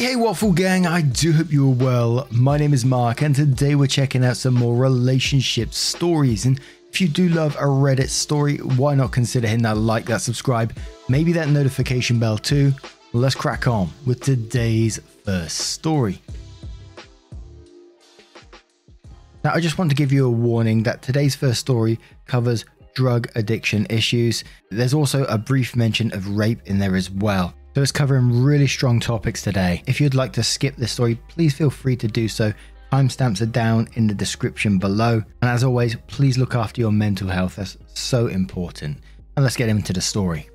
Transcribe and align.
Hey, 0.00 0.06
hey, 0.06 0.16
Waffle 0.16 0.52
Gang, 0.52 0.86
I 0.86 1.02
do 1.02 1.30
hope 1.30 1.52
you 1.52 1.68
are 1.70 1.74
well. 1.74 2.26
My 2.30 2.56
name 2.56 2.72
is 2.72 2.86
Mark, 2.86 3.20
and 3.20 3.36
today 3.36 3.74
we're 3.74 3.86
checking 3.86 4.24
out 4.24 4.38
some 4.38 4.54
more 4.54 4.74
relationship 4.74 5.74
stories. 5.74 6.46
And 6.46 6.58
if 6.88 7.02
you 7.02 7.06
do 7.06 7.28
love 7.28 7.54
a 7.56 7.64
Reddit 7.64 8.08
story, 8.08 8.56
why 8.56 8.94
not 8.94 9.12
consider 9.12 9.46
hitting 9.46 9.64
that 9.64 9.76
like, 9.76 10.06
that 10.06 10.22
subscribe, 10.22 10.74
maybe 11.10 11.32
that 11.32 11.50
notification 11.50 12.18
bell 12.18 12.38
too? 12.38 12.72
Let's 13.12 13.34
crack 13.34 13.68
on 13.68 13.90
with 14.06 14.22
today's 14.22 15.00
first 15.22 15.58
story. 15.58 16.22
Now, 19.44 19.52
I 19.52 19.60
just 19.60 19.76
want 19.76 19.90
to 19.90 19.94
give 19.94 20.12
you 20.12 20.24
a 20.24 20.30
warning 20.30 20.82
that 20.84 21.02
today's 21.02 21.36
first 21.36 21.60
story 21.60 22.00
covers 22.24 22.64
drug 22.94 23.28
addiction 23.34 23.86
issues. 23.90 24.44
There's 24.70 24.94
also 24.94 25.24
a 25.24 25.36
brief 25.36 25.76
mention 25.76 26.10
of 26.14 26.38
rape 26.38 26.62
in 26.64 26.78
there 26.78 26.96
as 26.96 27.10
well. 27.10 27.52
So 27.74 27.82
it's 27.82 27.92
covering 27.92 28.42
really 28.42 28.66
strong 28.66 28.98
topics 28.98 29.42
today. 29.42 29.82
If 29.86 30.00
you'd 30.00 30.16
like 30.16 30.32
to 30.32 30.42
skip 30.42 30.74
this 30.74 30.90
story, 30.90 31.14
please 31.28 31.54
feel 31.54 31.70
free 31.70 31.96
to 31.96 32.08
do 32.08 32.26
so. 32.26 32.52
Timestamps 32.90 33.40
are 33.42 33.46
down 33.46 33.86
in 33.94 34.08
the 34.08 34.14
description 34.14 34.78
below. 34.78 35.22
And 35.40 35.50
as 35.50 35.62
always, 35.62 35.94
please 36.08 36.36
look 36.36 36.56
after 36.56 36.80
your 36.80 36.90
mental 36.90 37.28
health. 37.28 37.56
That's 37.56 37.78
so 37.94 38.26
important. 38.26 38.98
And 39.36 39.44
let's 39.44 39.56
get 39.56 39.68
into 39.68 39.92
the 39.92 40.00
story. 40.00 40.50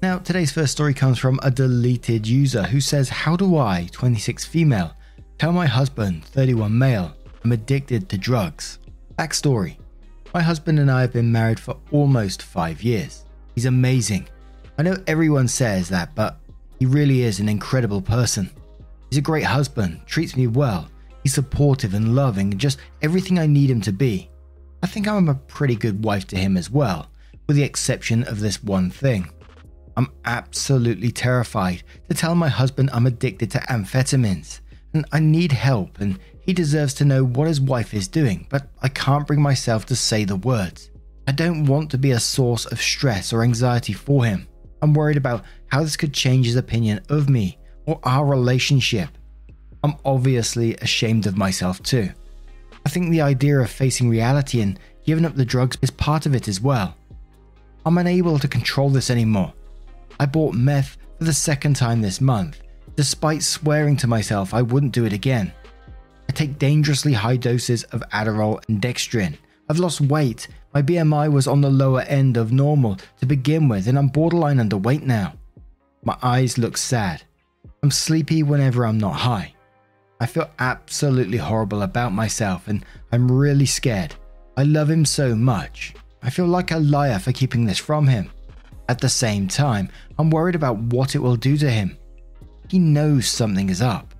Now, 0.00 0.18
today's 0.18 0.52
first 0.52 0.70
story 0.70 0.94
comes 0.94 1.18
from 1.18 1.40
a 1.42 1.50
deleted 1.50 2.24
user 2.24 2.62
who 2.62 2.80
says, 2.80 3.08
How 3.08 3.34
do 3.34 3.56
I, 3.56 3.88
26 3.90 4.44
female, 4.44 4.94
tell 5.38 5.50
my 5.50 5.66
husband, 5.66 6.24
31 6.26 6.78
male, 6.78 7.16
I'm 7.42 7.50
addicted 7.50 8.08
to 8.10 8.18
drugs? 8.18 8.78
Backstory 9.18 9.76
My 10.32 10.42
husband 10.42 10.78
and 10.78 10.90
I 10.90 11.00
have 11.00 11.12
been 11.12 11.32
married 11.32 11.58
for 11.58 11.78
almost 11.90 12.42
five 12.42 12.82
years. 12.82 13.24
He's 13.56 13.66
amazing. 13.66 14.28
I 14.78 14.82
know 14.82 14.96
everyone 15.06 15.48
says 15.48 15.88
that, 15.88 16.14
but 16.14 16.38
he 16.78 16.86
really 16.86 17.22
is 17.22 17.40
an 17.40 17.48
incredible 17.48 18.02
person. 18.02 18.50
He's 19.10 19.18
a 19.18 19.22
great 19.22 19.44
husband, 19.44 20.00
treats 20.06 20.36
me 20.36 20.46
well, 20.46 20.88
he's 21.22 21.34
supportive 21.34 21.94
and 21.94 22.14
loving, 22.14 22.52
and 22.52 22.60
just 22.60 22.78
everything 23.02 23.38
I 23.38 23.46
need 23.46 23.70
him 23.70 23.80
to 23.82 23.92
be. 23.92 24.30
I 24.82 24.86
think 24.86 25.08
I'm 25.08 25.28
a 25.28 25.34
pretty 25.34 25.76
good 25.76 26.04
wife 26.04 26.26
to 26.28 26.36
him 26.36 26.56
as 26.56 26.70
well, 26.70 27.10
with 27.46 27.56
the 27.56 27.62
exception 27.62 28.24
of 28.24 28.40
this 28.40 28.62
one 28.62 28.90
thing. 28.90 29.30
I'm 29.96 30.10
absolutely 30.24 31.10
terrified 31.10 31.84
to 32.08 32.14
tell 32.14 32.34
my 32.34 32.48
husband 32.48 32.90
I'm 32.92 33.06
addicted 33.06 33.50
to 33.52 33.58
amphetamines 33.60 34.60
and 34.92 35.04
I 35.12 35.20
need 35.20 35.52
help 35.52 36.00
and 36.00 36.18
he 36.40 36.52
deserves 36.52 36.94
to 36.94 37.04
know 37.04 37.24
what 37.24 37.48
his 37.48 37.60
wife 37.60 37.94
is 37.94 38.08
doing, 38.08 38.46
but 38.50 38.68
I 38.82 38.88
can't 38.88 39.26
bring 39.26 39.40
myself 39.40 39.86
to 39.86 39.96
say 39.96 40.24
the 40.24 40.36
words. 40.36 40.90
I 41.26 41.32
don't 41.32 41.64
want 41.64 41.90
to 41.92 41.98
be 41.98 42.10
a 42.10 42.20
source 42.20 42.66
of 42.66 42.82
stress 42.82 43.32
or 43.32 43.42
anxiety 43.42 43.94
for 43.94 44.24
him. 44.24 44.46
I'm 44.82 44.94
worried 44.94 45.16
about 45.16 45.44
how 45.68 45.82
this 45.82 45.96
could 45.96 46.12
change 46.12 46.46
his 46.46 46.56
opinion 46.56 47.00
of 47.08 47.28
me 47.28 47.58
or 47.86 48.00
our 48.04 48.26
relationship. 48.26 49.08
I'm 49.82 49.96
obviously 50.04 50.76
ashamed 50.76 51.26
of 51.26 51.36
myself 51.36 51.82
too. 51.82 52.10
I 52.86 52.88
think 52.88 53.10
the 53.10 53.20
idea 53.22 53.58
of 53.58 53.70
facing 53.70 54.08
reality 54.08 54.60
and 54.60 54.78
giving 55.04 55.24
up 55.24 55.34
the 55.34 55.44
drugs 55.44 55.78
is 55.82 55.90
part 55.90 56.26
of 56.26 56.34
it 56.34 56.48
as 56.48 56.60
well. 56.60 56.94
I'm 57.86 57.98
unable 57.98 58.38
to 58.38 58.48
control 58.48 58.88
this 58.90 59.10
anymore. 59.10 59.52
I 60.18 60.26
bought 60.26 60.54
meth 60.54 60.96
for 61.18 61.24
the 61.24 61.32
second 61.32 61.76
time 61.76 62.00
this 62.00 62.20
month, 62.20 62.60
despite 62.96 63.42
swearing 63.42 63.96
to 63.98 64.06
myself 64.06 64.54
I 64.54 64.62
wouldn't 64.62 64.92
do 64.92 65.04
it 65.04 65.12
again. 65.12 65.52
I 66.28 66.32
take 66.32 66.58
dangerously 66.58 67.12
high 67.12 67.36
doses 67.36 67.84
of 67.84 68.02
Adderall 68.12 68.62
and 68.68 68.80
Dexedrine. 68.80 69.36
I've 69.68 69.78
lost 69.78 70.00
weight 70.00 70.48
my 70.74 70.82
BMI 70.82 71.30
was 71.30 71.46
on 71.46 71.60
the 71.60 71.70
lower 71.70 72.02
end 72.02 72.36
of 72.36 72.52
normal 72.52 72.98
to 73.20 73.26
begin 73.26 73.68
with, 73.68 73.86
and 73.86 73.96
I'm 73.96 74.08
borderline 74.08 74.58
underweight 74.58 75.02
now. 75.02 75.34
My 76.02 76.16
eyes 76.20 76.58
look 76.58 76.76
sad. 76.76 77.22
I'm 77.82 77.92
sleepy 77.92 78.42
whenever 78.42 78.84
I'm 78.84 78.98
not 78.98 79.14
high. 79.14 79.54
I 80.20 80.26
feel 80.26 80.50
absolutely 80.58 81.38
horrible 81.38 81.82
about 81.82 82.12
myself, 82.12 82.66
and 82.66 82.84
I'm 83.12 83.30
really 83.30 83.66
scared. 83.66 84.16
I 84.56 84.64
love 84.64 84.90
him 84.90 85.04
so 85.04 85.34
much. 85.34 85.94
I 86.22 86.30
feel 86.30 86.46
like 86.46 86.70
a 86.70 86.78
liar 86.78 87.18
for 87.18 87.32
keeping 87.32 87.64
this 87.64 87.78
from 87.78 88.06
him. 88.06 88.30
At 88.88 89.00
the 89.00 89.08
same 89.08 89.48
time, 89.48 89.88
I'm 90.18 90.30
worried 90.30 90.54
about 90.54 90.78
what 90.78 91.14
it 91.14 91.20
will 91.20 91.36
do 91.36 91.56
to 91.58 91.70
him. 91.70 91.96
He 92.68 92.78
knows 92.78 93.28
something 93.28 93.68
is 93.68 93.80
up. 93.80 94.13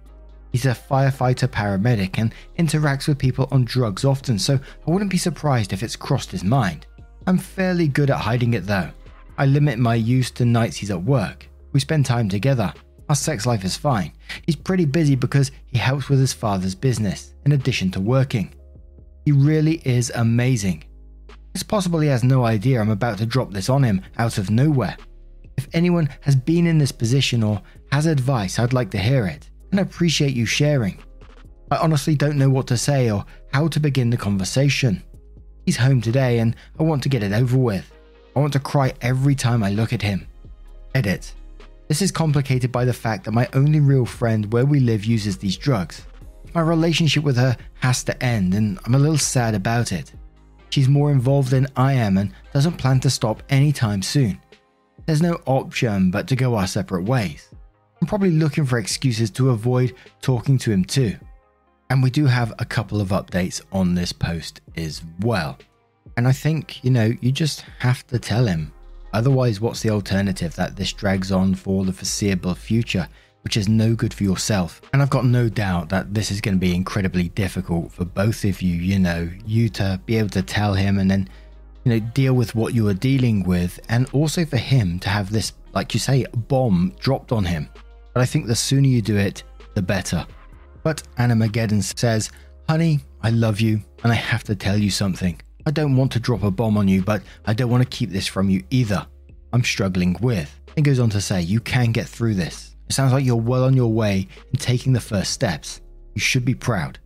He's 0.54 0.66
a 0.66 0.68
firefighter 0.68 1.48
paramedic 1.48 2.16
and 2.16 2.32
interacts 2.60 3.08
with 3.08 3.18
people 3.18 3.48
on 3.50 3.64
drugs 3.64 4.04
often, 4.04 4.38
so 4.38 4.54
I 4.54 4.90
wouldn't 4.90 5.10
be 5.10 5.18
surprised 5.18 5.72
if 5.72 5.82
it's 5.82 5.96
crossed 5.96 6.30
his 6.30 6.44
mind. 6.44 6.86
I'm 7.26 7.38
fairly 7.38 7.88
good 7.88 8.08
at 8.08 8.20
hiding 8.20 8.54
it 8.54 8.64
though. 8.64 8.88
I 9.36 9.46
limit 9.46 9.80
my 9.80 9.96
use 9.96 10.30
to 10.30 10.44
nights 10.44 10.76
he's 10.76 10.92
at 10.92 11.02
work. 11.02 11.48
We 11.72 11.80
spend 11.80 12.06
time 12.06 12.28
together. 12.28 12.72
Our 13.08 13.16
sex 13.16 13.46
life 13.46 13.64
is 13.64 13.76
fine. 13.76 14.12
He's 14.46 14.54
pretty 14.54 14.84
busy 14.84 15.16
because 15.16 15.50
he 15.66 15.76
helps 15.76 16.08
with 16.08 16.20
his 16.20 16.32
father's 16.32 16.76
business, 16.76 17.34
in 17.44 17.50
addition 17.50 17.90
to 17.90 18.00
working. 18.00 18.54
He 19.24 19.32
really 19.32 19.82
is 19.84 20.12
amazing. 20.14 20.84
It's 21.52 21.64
possible 21.64 21.98
he 21.98 22.06
has 22.10 22.22
no 22.22 22.44
idea 22.44 22.80
I'm 22.80 22.90
about 22.90 23.18
to 23.18 23.26
drop 23.26 23.50
this 23.52 23.68
on 23.68 23.82
him 23.82 24.02
out 24.18 24.38
of 24.38 24.50
nowhere. 24.50 24.96
If 25.56 25.66
anyone 25.72 26.08
has 26.20 26.36
been 26.36 26.68
in 26.68 26.78
this 26.78 26.92
position 26.92 27.42
or 27.42 27.60
has 27.90 28.06
advice, 28.06 28.60
I'd 28.60 28.72
like 28.72 28.92
to 28.92 28.98
hear 28.98 29.26
it 29.26 29.50
and 29.78 29.80
appreciate 29.80 30.34
you 30.34 30.46
sharing. 30.46 30.96
I 31.68 31.78
honestly 31.78 32.14
don't 32.14 32.38
know 32.38 32.48
what 32.48 32.68
to 32.68 32.76
say 32.76 33.10
or 33.10 33.24
how 33.52 33.66
to 33.66 33.80
begin 33.80 34.08
the 34.08 34.16
conversation. 34.16 35.02
He's 35.66 35.76
home 35.76 36.00
today 36.00 36.38
and 36.38 36.54
I 36.78 36.84
want 36.84 37.02
to 37.02 37.08
get 37.08 37.24
it 37.24 37.32
over 37.32 37.56
with. 37.56 37.92
I 38.36 38.38
want 38.38 38.52
to 38.52 38.60
cry 38.60 38.92
every 39.00 39.34
time 39.34 39.64
I 39.64 39.70
look 39.70 39.92
at 39.92 40.00
him. 40.00 40.28
Edit. 40.94 41.34
This 41.88 42.02
is 42.02 42.12
complicated 42.12 42.70
by 42.70 42.84
the 42.84 42.92
fact 42.92 43.24
that 43.24 43.32
my 43.32 43.48
only 43.52 43.80
real 43.80 44.06
friend 44.06 44.52
where 44.52 44.64
we 44.64 44.78
live 44.78 45.04
uses 45.04 45.38
these 45.38 45.56
drugs. 45.56 46.06
My 46.54 46.60
relationship 46.60 47.24
with 47.24 47.36
her 47.36 47.56
has 47.80 48.04
to 48.04 48.22
end 48.22 48.54
and 48.54 48.78
I'm 48.84 48.94
a 48.94 48.98
little 48.98 49.18
sad 49.18 49.56
about 49.56 49.90
it. 49.90 50.12
She's 50.70 50.88
more 50.88 51.10
involved 51.10 51.50
than 51.50 51.66
I 51.74 51.94
am 51.94 52.16
and 52.16 52.32
doesn't 52.52 52.78
plan 52.78 53.00
to 53.00 53.10
stop 53.10 53.42
anytime 53.48 54.02
soon. 54.02 54.40
There's 55.06 55.20
no 55.20 55.40
option 55.46 56.12
but 56.12 56.28
to 56.28 56.36
go 56.36 56.54
our 56.54 56.68
separate 56.68 57.06
ways. 57.06 57.48
I'm 58.04 58.08
probably 58.08 58.32
looking 58.32 58.66
for 58.66 58.78
excuses 58.78 59.30
to 59.30 59.48
avoid 59.48 59.94
talking 60.20 60.58
to 60.58 60.70
him 60.70 60.84
too. 60.84 61.16
And 61.88 62.02
we 62.02 62.10
do 62.10 62.26
have 62.26 62.52
a 62.58 62.64
couple 62.66 63.00
of 63.00 63.08
updates 63.08 63.62
on 63.72 63.94
this 63.94 64.12
post 64.12 64.60
as 64.76 65.02
well. 65.20 65.56
And 66.18 66.28
I 66.28 66.32
think, 66.32 66.84
you 66.84 66.90
know, 66.90 67.14
you 67.22 67.32
just 67.32 67.64
have 67.78 68.06
to 68.08 68.18
tell 68.18 68.44
him. 68.44 68.74
Otherwise, 69.14 69.58
what's 69.58 69.80
the 69.80 69.88
alternative 69.88 70.54
that 70.56 70.76
this 70.76 70.92
drags 70.92 71.32
on 71.32 71.54
for 71.54 71.86
the 71.86 71.94
foreseeable 71.94 72.54
future, 72.54 73.08
which 73.42 73.56
is 73.56 73.70
no 73.70 73.94
good 73.94 74.12
for 74.12 74.24
yourself? 74.24 74.82
And 74.92 75.00
I've 75.00 75.08
got 75.08 75.24
no 75.24 75.48
doubt 75.48 75.88
that 75.88 76.12
this 76.12 76.30
is 76.30 76.42
going 76.42 76.56
to 76.56 76.60
be 76.60 76.74
incredibly 76.74 77.30
difficult 77.30 77.90
for 77.90 78.04
both 78.04 78.44
of 78.44 78.60
you, 78.60 78.76
you 78.76 78.98
know, 78.98 79.30
you 79.46 79.70
to 79.70 79.98
be 80.04 80.18
able 80.18 80.28
to 80.28 80.42
tell 80.42 80.74
him 80.74 80.98
and 80.98 81.10
then, 81.10 81.26
you 81.84 81.92
know, 81.92 82.00
deal 82.12 82.34
with 82.34 82.54
what 82.54 82.74
you 82.74 82.86
are 82.88 82.92
dealing 82.92 83.44
with, 83.44 83.80
and 83.88 84.10
also 84.12 84.44
for 84.44 84.58
him 84.58 84.98
to 84.98 85.08
have 85.08 85.30
this, 85.32 85.54
like 85.72 85.94
you 85.94 86.00
say, 86.00 86.26
bomb 86.34 86.92
dropped 87.00 87.32
on 87.32 87.46
him 87.46 87.70
but 88.14 88.22
I 88.22 88.26
think 88.26 88.46
the 88.46 88.54
sooner 88.54 88.86
you 88.86 89.02
do 89.02 89.16
it, 89.16 89.42
the 89.74 89.82
better. 89.82 90.24
But 90.82 91.02
Anamageddon 91.18 91.82
says, 91.98 92.30
Honey, 92.68 93.00
I 93.22 93.30
love 93.30 93.60
you, 93.60 93.82
and 94.02 94.12
I 94.12 94.14
have 94.14 94.44
to 94.44 94.54
tell 94.54 94.78
you 94.78 94.90
something. 94.90 95.38
I 95.66 95.70
don't 95.70 95.96
want 95.96 96.12
to 96.12 96.20
drop 96.20 96.42
a 96.42 96.50
bomb 96.50 96.78
on 96.78 96.88
you, 96.88 97.02
but 97.02 97.22
I 97.46 97.52
don't 97.54 97.70
want 97.70 97.82
to 97.82 97.96
keep 97.96 98.10
this 98.10 98.26
from 98.26 98.48
you 98.48 98.62
either. 98.70 99.06
I'm 99.52 99.64
struggling 99.64 100.16
with. 100.20 100.58
It 100.76 100.82
goes 100.82 100.98
on 101.00 101.10
to 101.10 101.20
say, 101.20 101.42
You 101.42 101.60
can 101.60 101.92
get 101.92 102.06
through 102.06 102.34
this. 102.34 102.76
It 102.88 102.92
sounds 102.92 103.12
like 103.12 103.24
you're 103.24 103.36
well 103.36 103.64
on 103.64 103.74
your 103.74 103.92
way 103.92 104.28
in 104.52 104.58
taking 104.58 104.92
the 104.92 105.00
first 105.00 105.32
steps. 105.32 105.80
You 106.14 106.20
should 106.20 106.44
be 106.44 106.54
proud. 106.54 106.98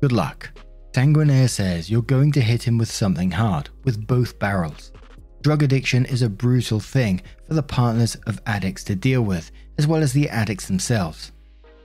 Good 0.00 0.12
luck. 0.12 0.50
Sanguinaire 0.94 1.48
says, 1.48 1.90
You're 1.90 2.02
going 2.02 2.32
to 2.32 2.40
hit 2.40 2.62
him 2.62 2.78
with 2.78 2.90
something 2.90 3.30
hard, 3.30 3.68
with 3.84 4.06
both 4.06 4.38
barrels. 4.38 4.92
Drug 5.44 5.62
addiction 5.62 6.06
is 6.06 6.22
a 6.22 6.30
brutal 6.30 6.80
thing 6.80 7.20
for 7.46 7.52
the 7.52 7.62
partners 7.62 8.14
of 8.26 8.40
addicts 8.46 8.82
to 8.84 8.94
deal 8.94 9.20
with, 9.20 9.50
as 9.76 9.86
well 9.86 10.02
as 10.02 10.14
the 10.14 10.26
addicts 10.30 10.68
themselves. 10.68 11.32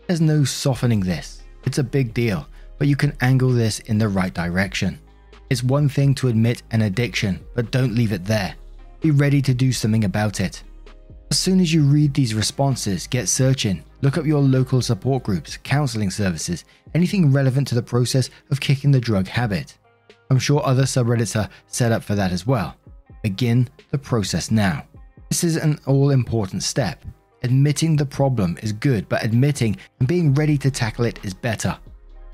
There's 0.08 0.22
no 0.22 0.46
softening 0.46 1.02
this. 1.02 1.44
It's 1.66 1.78
a 1.78 1.84
big 1.84 2.14
deal, 2.14 2.48
but 2.78 2.88
you 2.88 2.96
can 2.96 3.18
angle 3.20 3.50
this 3.50 3.80
in 3.80 3.98
the 3.98 4.08
right 4.08 4.34
direction. 4.34 4.98
It's 5.50 5.62
one 5.62 5.90
thing 5.90 6.16
to 6.16 6.30
admit 6.30 6.64
an 6.72 6.84
addiction, 6.84 7.46
but 7.54 7.70
don't 7.70 7.96
leave 7.96 8.14
it 8.14 8.24
there. 8.24 8.56
be 9.02 9.12
ready 9.12 9.42
to 9.42 9.54
do 9.54 9.74
something 9.74 10.06
about 10.06 10.40
it. 10.40 10.64
As 11.30 11.38
soon 11.38 11.60
as 11.60 11.74
you 11.74 11.84
read 11.84 12.14
these 12.14 12.34
responses, 12.34 13.08
get 13.08 13.28
searching. 13.28 13.84
Look 14.02 14.18
up 14.18 14.26
your 14.26 14.40
local 14.40 14.82
support 14.82 15.24
groups, 15.24 15.58
counseling 15.58 16.12
services, 16.12 16.64
anything 16.94 17.34
relevant 17.34 17.68
to 17.68 17.76
the 17.76 17.84
process 17.84 18.30
of 18.52 18.62
kicking 18.62 18.92
the 18.92 19.02
drug 19.02 19.28
habit. 19.28 19.78
I'm 20.30 20.40
sure 20.40 20.66
other 20.66 20.84
subreddits 20.84 21.38
are 21.38 21.50
set 21.68 21.92
up 21.92 22.04
for 22.04 22.16
that 22.16 22.32
as 22.32 22.48
well. 22.48 22.76
Begin 23.22 23.68
the 23.92 23.98
process 23.98 24.52
now. 24.52 24.86
This 25.30 25.44
is 25.44 25.58
an 25.58 25.80
all 25.86 26.10
important 26.10 26.64
step. 26.64 27.04
Admitting 27.44 27.96
the 27.96 28.06
problem 28.06 28.58
is 28.62 28.74
good, 28.74 29.08
but 29.08 29.24
admitting 29.24 29.78
and 30.00 30.08
being 30.08 30.34
ready 30.34 30.58
to 30.58 30.72
tackle 30.72 31.06
it 31.06 31.24
is 31.24 31.34
better. 31.34 31.78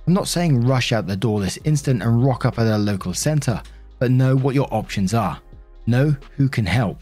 I'm 0.08 0.14
not 0.14 0.28
saying 0.28 0.66
rush 0.66 0.92
out 0.92 1.08
the 1.08 1.16
door 1.16 1.40
this 1.40 1.60
instant 1.64 2.04
and 2.04 2.24
rock 2.24 2.46
up 2.46 2.60
at 2.60 2.68
a 2.68 2.78
local 2.78 3.14
centre, 3.14 3.62
but 4.00 4.12
know 4.12 4.36
what 4.36 4.56
your 4.56 4.72
options 4.74 5.14
are. 5.14 5.40
Know 5.88 6.16
who 6.38 6.48
can 6.50 6.66
help. 6.66 7.00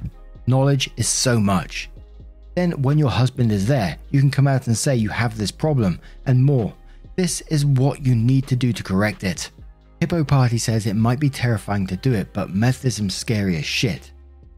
Knowledge 0.48 0.90
is 0.98 1.08
so 1.08 1.40
much. 1.40 1.90
Then, 2.56 2.82
when 2.82 2.98
your 2.98 3.10
husband 3.10 3.52
is 3.52 3.66
there, 3.66 3.98
you 4.12 4.20
can 4.20 4.30
come 4.30 4.48
out 4.48 4.68
and 4.68 4.78
say 4.78 4.96
you 4.96 5.10
have 5.10 5.38
this 5.38 5.52
problem 5.52 6.00
and 6.26 6.44
more. 6.44 6.74
This 7.16 7.42
is 7.42 7.66
what 7.66 8.06
you 8.06 8.16
need 8.16 8.48
to 8.48 8.56
do 8.56 8.74
to 8.74 8.84
correct 8.84 9.24
it. 9.24 9.52
Hippo 10.04 10.26
Party 10.26 10.58
says 10.58 10.86
it 10.86 10.98
might 10.98 11.22
be 11.22 11.30
terrifying 11.30 11.88
to 11.88 11.96
do 11.96 12.12
it, 12.12 12.34
but 12.34 12.54
methodism's 12.54 13.16
scary 13.16 13.56
as 13.56 13.64
shit. 13.64 14.12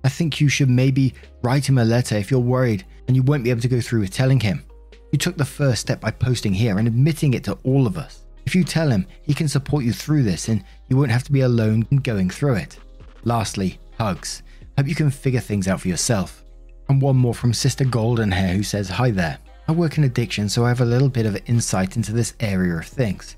I 0.04 0.10
think 0.10 0.42
you 0.42 0.50
should 0.50 0.72
maybe 0.72 1.14
write 1.44 1.70
him 1.70 1.78
a 1.78 1.86
letter 1.86 2.16
if 2.16 2.32
you're 2.32 2.40
worried 2.40 2.84
and 3.08 3.16
you 3.16 3.22
won't 3.22 3.44
be 3.44 3.52
able 3.52 3.62
to 3.62 3.68
go 3.68 3.80
through 3.80 4.00
with 4.00 4.10
telling 4.10 4.40
him. 4.40 4.64
You 5.12 5.20
took 5.20 5.38
the 5.38 5.46
first 5.46 5.82
step 5.82 6.02
by 6.02 6.10
posting 6.10 6.52
here 6.52 6.80
and 6.80 6.88
admitting 6.88 7.36
it 7.36 7.44
to 7.44 7.60
all 7.64 7.86
of 7.86 7.96
us. 7.96 8.26
If 8.48 8.56
you 8.56 8.64
tell 8.64 8.90
him, 8.90 9.06
he 9.22 9.36
can 9.36 9.48
support 9.48 9.86
you 9.86 9.94
through 9.94 10.24
this 10.24 10.50
and 10.50 10.64
you 10.90 10.98
won't 10.98 11.12
have 11.12 11.26
to 11.26 11.32
be 11.32 11.42
alone 11.42 11.86
in 11.92 11.98
going 11.98 12.32
through 12.32 12.56
it. 12.56 12.80
Lastly, 13.24 13.78
hugs. 14.00 14.42
Hope 14.80 14.88
you 14.88 14.96
can 14.96 15.12
figure 15.12 15.42
things 15.42 15.68
out 15.68 15.80
for 15.80 15.90
yourself. 15.90 16.44
And 16.90 17.00
one 17.00 17.18
more 17.18 17.36
from 17.36 17.54
Sister 17.54 17.86
Golden 17.86 18.32
Hair 18.32 18.56
who 18.56 18.64
says, 18.64 18.90
Hi 18.90 19.12
there. 19.12 19.38
I 19.68 19.74
work 19.74 20.00
in 20.00 20.06
addiction, 20.06 20.50
so 20.50 20.66
I 20.66 20.70
have 20.70 20.82
a 20.82 20.86
little 20.86 21.10
bit 21.10 21.28
of 21.28 21.40
insight 21.46 21.98
into 21.98 22.14
this 22.14 22.34
area 22.40 22.78
of 22.78 22.88
things. 22.88 23.36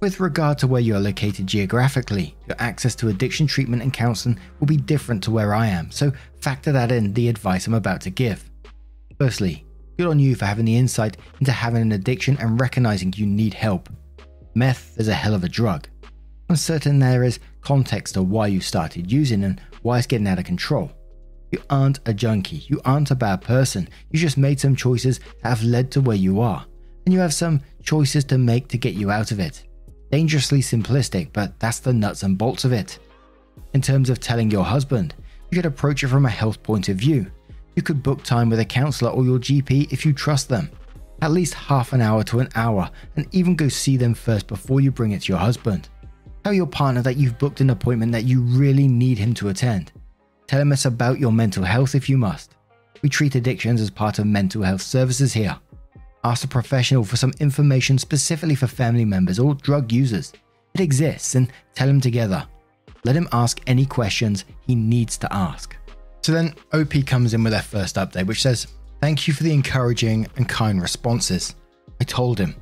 With 0.00 0.20
regard 0.20 0.58
to 0.58 0.68
where 0.68 0.80
you 0.80 0.94
are 0.94 1.00
located 1.00 1.48
geographically, 1.48 2.36
your 2.46 2.56
access 2.60 2.94
to 2.96 3.08
addiction 3.08 3.48
treatment 3.48 3.82
and 3.82 3.92
counseling 3.92 4.38
will 4.60 4.68
be 4.68 4.76
different 4.76 5.24
to 5.24 5.32
where 5.32 5.52
I 5.52 5.66
am, 5.66 5.90
so 5.90 6.12
factor 6.40 6.70
that 6.70 6.92
in 6.92 7.12
the 7.14 7.28
advice 7.28 7.66
I'm 7.66 7.74
about 7.74 8.00
to 8.02 8.10
give. 8.10 8.48
Firstly, 9.18 9.66
good 9.96 10.06
on 10.06 10.20
you 10.20 10.36
for 10.36 10.44
having 10.44 10.66
the 10.66 10.76
insight 10.76 11.16
into 11.40 11.50
having 11.50 11.82
an 11.82 11.90
addiction 11.90 12.36
and 12.38 12.60
recognizing 12.60 13.12
you 13.16 13.26
need 13.26 13.54
help. 13.54 13.88
Meth 14.54 14.94
is 14.98 15.08
a 15.08 15.14
hell 15.14 15.34
of 15.34 15.42
a 15.42 15.48
drug. 15.48 15.88
I'm 16.48 16.54
certain 16.54 17.00
there 17.00 17.24
is 17.24 17.40
context 17.60 18.14
to 18.14 18.22
why 18.22 18.46
you 18.46 18.60
started 18.60 19.10
using 19.10 19.42
and 19.42 19.60
why 19.82 19.98
it's 19.98 20.06
getting 20.06 20.28
out 20.28 20.38
of 20.38 20.44
control. 20.44 20.92
You 21.50 21.60
aren't 21.70 21.98
a 22.06 22.14
junkie, 22.14 22.62
you 22.68 22.80
aren't 22.84 23.10
a 23.10 23.16
bad 23.16 23.40
person, 23.40 23.88
you 24.12 24.20
just 24.20 24.38
made 24.38 24.60
some 24.60 24.76
choices 24.76 25.18
that 25.42 25.48
have 25.48 25.64
led 25.64 25.90
to 25.90 26.00
where 26.00 26.16
you 26.16 26.40
are, 26.40 26.64
and 27.04 27.12
you 27.12 27.18
have 27.18 27.34
some 27.34 27.62
choices 27.82 28.22
to 28.26 28.38
make 28.38 28.68
to 28.68 28.78
get 28.78 28.94
you 28.94 29.10
out 29.10 29.32
of 29.32 29.40
it. 29.40 29.64
Dangerously 30.10 30.60
simplistic, 30.60 31.32
but 31.32 31.58
that's 31.60 31.80
the 31.80 31.92
nuts 31.92 32.22
and 32.22 32.38
bolts 32.38 32.64
of 32.64 32.72
it. 32.72 32.98
In 33.74 33.82
terms 33.82 34.08
of 34.08 34.20
telling 34.20 34.50
your 34.50 34.64
husband, 34.64 35.14
you 35.50 35.56
could 35.56 35.66
approach 35.66 36.02
it 36.02 36.08
from 36.08 36.26
a 36.26 36.30
health 36.30 36.62
point 36.62 36.88
of 36.88 36.96
view. 36.96 37.30
You 37.76 37.82
could 37.82 38.02
book 38.02 38.22
time 38.22 38.48
with 38.48 38.60
a 38.60 38.64
counselor 38.64 39.10
or 39.10 39.24
your 39.24 39.38
GP 39.38 39.92
if 39.92 40.06
you 40.06 40.12
trust 40.12 40.48
them. 40.48 40.70
At 41.20 41.32
least 41.32 41.54
half 41.54 41.92
an 41.92 42.00
hour 42.00 42.22
to 42.24 42.40
an 42.40 42.48
hour, 42.54 42.90
and 43.16 43.26
even 43.32 43.56
go 43.56 43.68
see 43.68 43.96
them 43.96 44.14
first 44.14 44.46
before 44.46 44.80
you 44.80 44.90
bring 44.90 45.12
it 45.12 45.22
to 45.22 45.32
your 45.32 45.38
husband. 45.38 45.88
Tell 46.44 46.54
your 46.54 46.66
partner 46.66 47.02
that 47.02 47.16
you've 47.16 47.38
booked 47.38 47.60
an 47.60 47.70
appointment 47.70 48.12
that 48.12 48.24
you 48.24 48.40
really 48.40 48.88
need 48.88 49.18
him 49.18 49.34
to 49.34 49.48
attend. 49.48 49.92
Tell 50.46 50.60
him 50.60 50.72
it's 50.72 50.86
about 50.86 51.18
your 51.18 51.32
mental 51.32 51.64
health 51.64 51.94
if 51.94 52.08
you 52.08 52.16
must. 52.16 52.54
We 53.02 53.08
treat 53.08 53.34
addictions 53.34 53.80
as 53.80 53.90
part 53.90 54.18
of 54.18 54.26
mental 54.26 54.62
health 54.62 54.82
services 54.82 55.32
here. 55.32 55.58
Ask 56.24 56.44
a 56.44 56.48
professional 56.48 57.04
for 57.04 57.16
some 57.16 57.32
information 57.40 57.98
specifically 57.98 58.54
for 58.54 58.66
family 58.66 59.04
members 59.04 59.38
or 59.38 59.54
drug 59.54 59.92
users. 59.92 60.32
It 60.74 60.80
exists 60.80 61.34
and 61.34 61.52
tell 61.74 61.88
him 61.88 62.00
together. 62.00 62.46
Let 63.04 63.16
him 63.16 63.28
ask 63.32 63.60
any 63.66 63.86
questions 63.86 64.44
he 64.66 64.74
needs 64.74 65.16
to 65.18 65.32
ask. 65.32 65.76
So 66.22 66.32
then 66.32 66.54
OP 66.72 67.06
comes 67.06 67.34
in 67.34 67.42
with 67.44 67.52
their 67.52 67.62
first 67.62 67.96
update, 67.96 68.26
which 68.26 68.42
says, 68.42 68.66
Thank 69.00 69.28
you 69.28 69.34
for 69.34 69.44
the 69.44 69.52
encouraging 69.52 70.26
and 70.36 70.48
kind 70.48 70.82
responses. 70.82 71.54
I 72.00 72.04
told 72.04 72.38
him. 72.38 72.54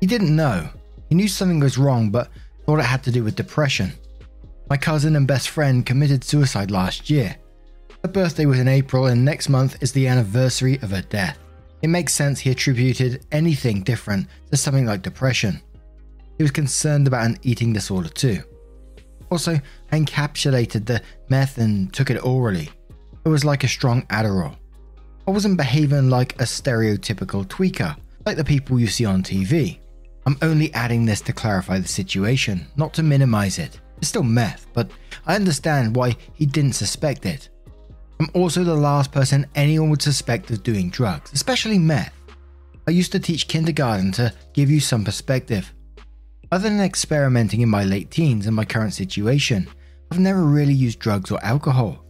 He 0.00 0.06
didn't 0.06 0.34
know. 0.34 0.68
He 1.08 1.14
knew 1.14 1.28
something 1.28 1.60
was 1.60 1.78
wrong, 1.78 2.10
but 2.10 2.28
thought 2.66 2.80
it 2.80 2.84
had 2.84 3.04
to 3.04 3.12
do 3.12 3.22
with 3.22 3.36
depression. 3.36 3.92
My 4.68 4.76
cousin 4.76 5.16
and 5.16 5.26
best 5.26 5.50
friend 5.50 5.86
committed 5.86 6.24
suicide 6.24 6.70
last 6.70 7.08
year. 7.08 7.36
Her 8.02 8.08
birthday 8.08 8.46
was 8.46 8.58
in 8.58 8.68
April, 8.68 9.06
and 9.06 9.24
next 9.24 9.48
month 9.48 9.82
is 9.82 9.92
the 9.92 10.08
anniversary 10.08 10.78
of 10.82 10.90
her 10.90 11.02
death. 11.02 11.38
It 11.84 11.88
makes 11.88 12.14
sense 12.14 12.40
he 12.40 12.50
attributed 12.50 13.26
anything 13.30 13.82
different 13.82 14.28
to 14.50 14.56
something 14.56 14.86
like 14.86 15.02
depression. 15.02 15.60
He 16.38 16.42
was 16.42 16.50
concerned 16.50 17.06
about 17.06 17.26
an 17.26 17.36
eating 17.42 17.74
disorder 17.74 18.08
too. 18.08 18.42
Also, 19.30 19.60
I 19.92 20.00
encapsulated 20.00 20.86
the 20.86 21.02
meth 21.28 21.58
and 21.58 21.92
took 21.92 22.08
it 22.08 22.24
orally. 22.24 22.70
It 23.26 23.28
was 23.28 23.44
like 23.44 23.64
a 23.64 23.68
strong 23.68 24.00
Adderall. 24.06 24.56
I 25.28 25.30
wasn't 25.30 25.58
behaving 25.58 26.08
like 26.08 26.40
a 26.40 26.44
stereotypical 26.44 27.44
tweaker, 27.44 27.94
like 28.24 28.38
the 28.38 28.44
people 28.44 28.80
you 28.80 28.86
see 28.86 29.04
on 29.04 29.22
TV. 29.22 29.78
I'm 30.24 30.38
only 30.40 30.72
adding 30.72 31.04
this 31.04 31.20
to 31.20 31.34
clarify 31.34 31.80
the 31.80 31.86
situation, 31.86 32.66
not 32.76 32.94
to 32.94 33.02
minimize 33.02 33.58
it. 33.58 33.78
It's 33.98 34.08
still 34.08 34.22
meth, 34.22 34.68
but 34.72 34.90
I 35.26 35.34
understand 35.34 35.96
why 35.96 36.16
he 36.32 36.46
didn't 36.46 36.76
suspect 36.76 37.26
it. 37.26 37.50
I'm 38.24 38.30
also 38.40 38.64
the 38.64 38.74
last 38.74 39.12
person 39.12 39.46
anyone 39.54 39.90
would 39.90 40.00
suspect 40.00 40.50
of 40.50 40.62
doing 40.62 40.88
drugs, 40.88 41.30
especially 41.34 41.78
meth. 41.78 42.14
I 42.88 42.90
used 42.90 43.12
to 43.12 43.20
teach 43.20 43.48
kindergarten 43.48 44.12
to 44.12 44.32
give 44.54 44.70
you 44.70 44.80
some 44.80 45.04
perspective. 45.04 45.70
Other 46.50 46.70
than 46.70 46.80
experimenting 46.80 47.60
in 47.60 47.68
my 47.68 47.84
late 47.84 48.10
teens 48.10 48.46
and 48.46 48.56
my 48.56 48.64
current 48.64 48.94
situation, 48.94 49.68
I've 50.10 50.20
never 50.20 50.42
really 50.42 50.72
used 50.72 51.00
drugs 51.00 51.30
or 51.30 51.44
alcohol. 51.44 52.02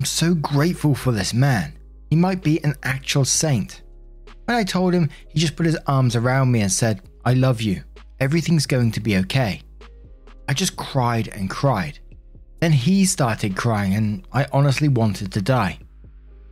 I'm 0.00 0.04
so 0.04 0.34
grateful 0.34 0.96
for 0.96 1.12
this 1.12 1.32
man. 1.32 1.78
He 2.10 2.16
might 2.16 2.42
be 2.42 2.60
an 2.64 2.74
actual 2.82 3.24
saint. 3.24 3.82
When 4.46 4.56
I 4.56 4.64
told 4.64 4.94
him, 4.94 5.10
he 5.28 5.38
just 5.38 5.54
put 5.54 5.66
his 5.66 5.78
arms 5.86 6.16
around 6.16 6.50
me 6.50 6.62
and 6.62 6.72
said, 6.72 7.02
I 7.24 7.34
love 7.34 7.62
you. 7.62 7.84
Everything's 8.18 8.66
going 8.66 8.90
to 8.90 9.00
be 9.00 9.16
okay. 9.18 9.62
I 10.48 10.54
just 10.54 10.76
cried 10.76 11.28
and 11.28 11.48
cried. 11.48 12.00
Then 12.66 12.72
he 12.72 13.04
started 13.04 13.54
crying, 13.54 13.94
and 13.94 14.26
I 14.32 14.48
honestly 14.52 14.88
wanted 14.88 15.30
to 15.30 15.40
die. 15.40 15.78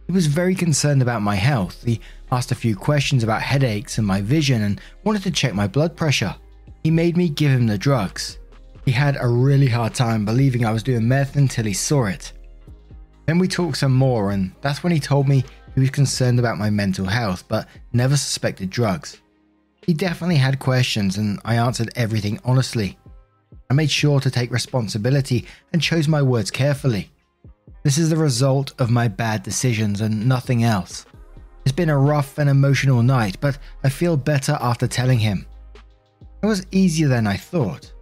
He 0.06 0.12
was 0.12 0.28
very 0.28 0.55
concerned 0.55 1.02
about 1.02 1.22
my 1.22 1.34
health. 1.34 1.82
He 1.82 2.00
asked 2.31 2.53
a 2.53 2.55
few 2.55 2.77
questions 2.77 3.24
about 3.24 3.43
headaches 3.43 3.98
and 3.98 4.06
my 4.06 4.20
vision 4.20 4.62
and 4.62 4.81
wanted 5.03 5.24
to 5.24 5.32
check 5.32 5.55
my 5.55 5.67
blood 5.67 5.96
pressure. 5.96 6.36
He 6.84 6.91
made 6.93 7.17
me 7.17 7.29
give 7.29 7.50
him 7.50 7.67
the 7.67 7.77
drugs. 7.77 8.38
He 8.84 8.93
had 8.93 9.17
a 9.19 9.27
really 9.27 9.67
hard 9.67 9.93
time 9.93 10.24
believing 10.24 10.65
I 10.65 10.70
was 10.70 10.84
doing 10.84 11.08
meth 11.08 11.34
until 11.34 11.65
he 11.65 11.72
saw 11.72 12.05
it. 12.05 12.32
Then 13.27 13.41
we 13.41 13.48
talked 13.48 13.79
some 13.79 13.96
more, 13.96 14.31
and 14.31 14.53
that's 14.60 14.84
when 14.84 14.93
he 14.93 15.00
told 15.00 15.27
me 15.27 15.43
he 15.74 15.81
was 15.81 15.91
concerned 15.91 16.38
about 16.38 16.58
my 16.58 16.70
mental 16.70 17.06
health 17.06 17.43
but 17.48 17.67
never 17.93 18.17
suspected 18.17 18.70
drugs. 18.70 19.20
He 19.84 19.94
definitely 19.94 20.36
had 20.36 20.60
questions, 20.60 21.19
and 21.19 21.41
I 21.44 21.56
answered 21.56 21.91
everything 21.96 22.38
honestly. 22.44 22.98
I 23.70 23.74
made 23.74 23.90
sure 23.90 24.20
to 24.20 24.30
take 24.30 24.50
responsibility 24.50 25.46
and 25.72 25.82
chose 25.82 26.06
my 26.06 26.22
words 26.22 26.50
carefully. 26.50 27.10
This 27.82 27.98
is 27.98 28.10
the 28.10 28.16
result 28.16 28.72
of 28.78 28.90
my 28.90 29.08
bad 29.08 29.42
decisions 29.42 30.00
and 30.00 30.28
nothing 30.28 30.64
else. 30.64 31.06
It's 31.64 31.72
been 31.72 31.90
a 31.90 31.98
rough 31.98 32.38
and 32.38 32.48
emotional 32.48 33.02
night, 33.02 33.36
but 33.40 33.58
I 33.82 33.88
feel 33.88 34.16
better 34.16 34.58
after 34.60 34.86
telling 34.86 35.18
him. 35.18 35.46
It 36.42 36.46
was 36.46 36.66
easier 36.70 37.08
than 37.08 37.26
I 37.26 37.36
thought. 37.36 37.92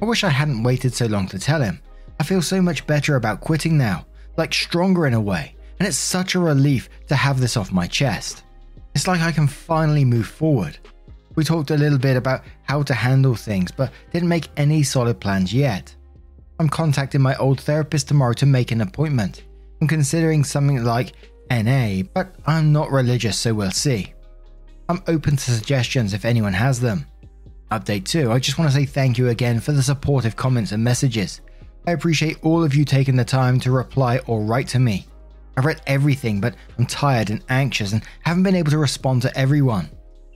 I 0.00 0.06
wish 0.06 0.24
I 0.24 0.30
hadn't 0.30 0.62
waited 0.62 0.94
so 0.94 1.06
long 1.06 1.28
to 1.28 1.38
tell 1.38 1.60
him. 1.60 1.80
I 2.18 2.24
feel 2.24 2.42
so 2.42 2.62
much 2.62 2.86
better 2.86 3.16
about 3.16 3.40
quitting 3.40 3.76
now, 3.76 4.06
like 4.36 4.54
stronger 4.54 5.06
in 5.06 5.14
a 5.14 5.20
way, 5.20 5.54
and 5.78 5.86
it's 5.86 5.96
such 5.96 6.34
a 6.34 6.40
relief 6.40 6.88
to 7.08 7.14
have 7.14 7.38
this 7.38 7.56
off 7.56 7.70
my 7.70 7.86
chest. 7.86 8.44
It's 8.94 9.06
like 9.06 9.20
I 9.20 9.32
can 9.32 9.46
finally 9.46 10.04
move 10.04 10.26
forward. 10.26 10.78
We 11.34 11.44
talked 11.44 11.70
a 11.70 11.76
little 11.76 11.98
bit 11.98 12.16
about 12.16 12.42
how 12.64 12.82
to 12.82 12.94
handle 12.94 13.34
things, 13.34 13.70
but 13.70 13.90
didn't 14.12 14.28
make 14.28 14.48
any 14.56 14.82
solid 14.82 15.20
plans 15.20 15.52
yet. 15.52 15.94
I'm 16.58 16.68
contacting 16.68 17.22
my 17.22 17.34
old 17.36 17.60
therapist 17.60 18.08
tomorrow 18.08 18.34
to 18.34 18.46
make 18.46 18.70
an 18.70 18.82
appointment. 18.82 19.42
I'm 19.80 19.88
considering 19.88 20.44
something 20.44 20.84
like 20.84 21.12
NA, 21.50 22.02
but 22.14 22.34
I'm 22.46 22.72
not 22.72 22.90
religious, 22.90 23.38
so 23.38 23.54
we'll 23.54 23.70
see. 23.70 24.12
I'm 24.88 25.02
open 25.06 25.36
to 25.36 25.50
suggestions 25.50 26.14
if 26.14 26.24
anyone 26.24 26.52
has 26.52 26.80
them. 26.80 27.06
Update 27.70 28.04
2 28.04 28.30
I 28.30 28.38
just 28.38 28.58
want 28.58 28.70
to 28.70 28.76
say 28.76 28.84
thank 28.84 29.16
you 29.16 29.30
again 29.30 29.58
for 29.58 29.72
the 29.72 29.82
supportive 29.82 30.36
comments 30.36 30.72
and 30.72 30.84
messages. 30.84 31.40
I 31.86 31.92
appreciate 31.92 32.38
all 32.42 32.62
of 32.62 32.74
you 32.74 32.84
taking 32.84 33.16
the 33.16 33.24
time 33.24 33.58
to 33.60 33.72
reply 33.72 34.18
or 34.26 34.42
write 34.42 34.68
to 34.68 34.78
me. 34.78 35.06
I've 35.56 35.64
read 35.64 35.80
everything, 35.86 36.40
but 36.40 36.54
I'm 36.78 36.86
tired 36.86 37.30
and 37.30 37.42
anxious 37.48 37.92
and 37.92 38.02
haven't 38.20 38.42
been 38.42 38.54
able 38.54 38.70
to 38.70 38.78
respond 38.78 39.22
to 39.22 39.36
everyone. 39.36 39.90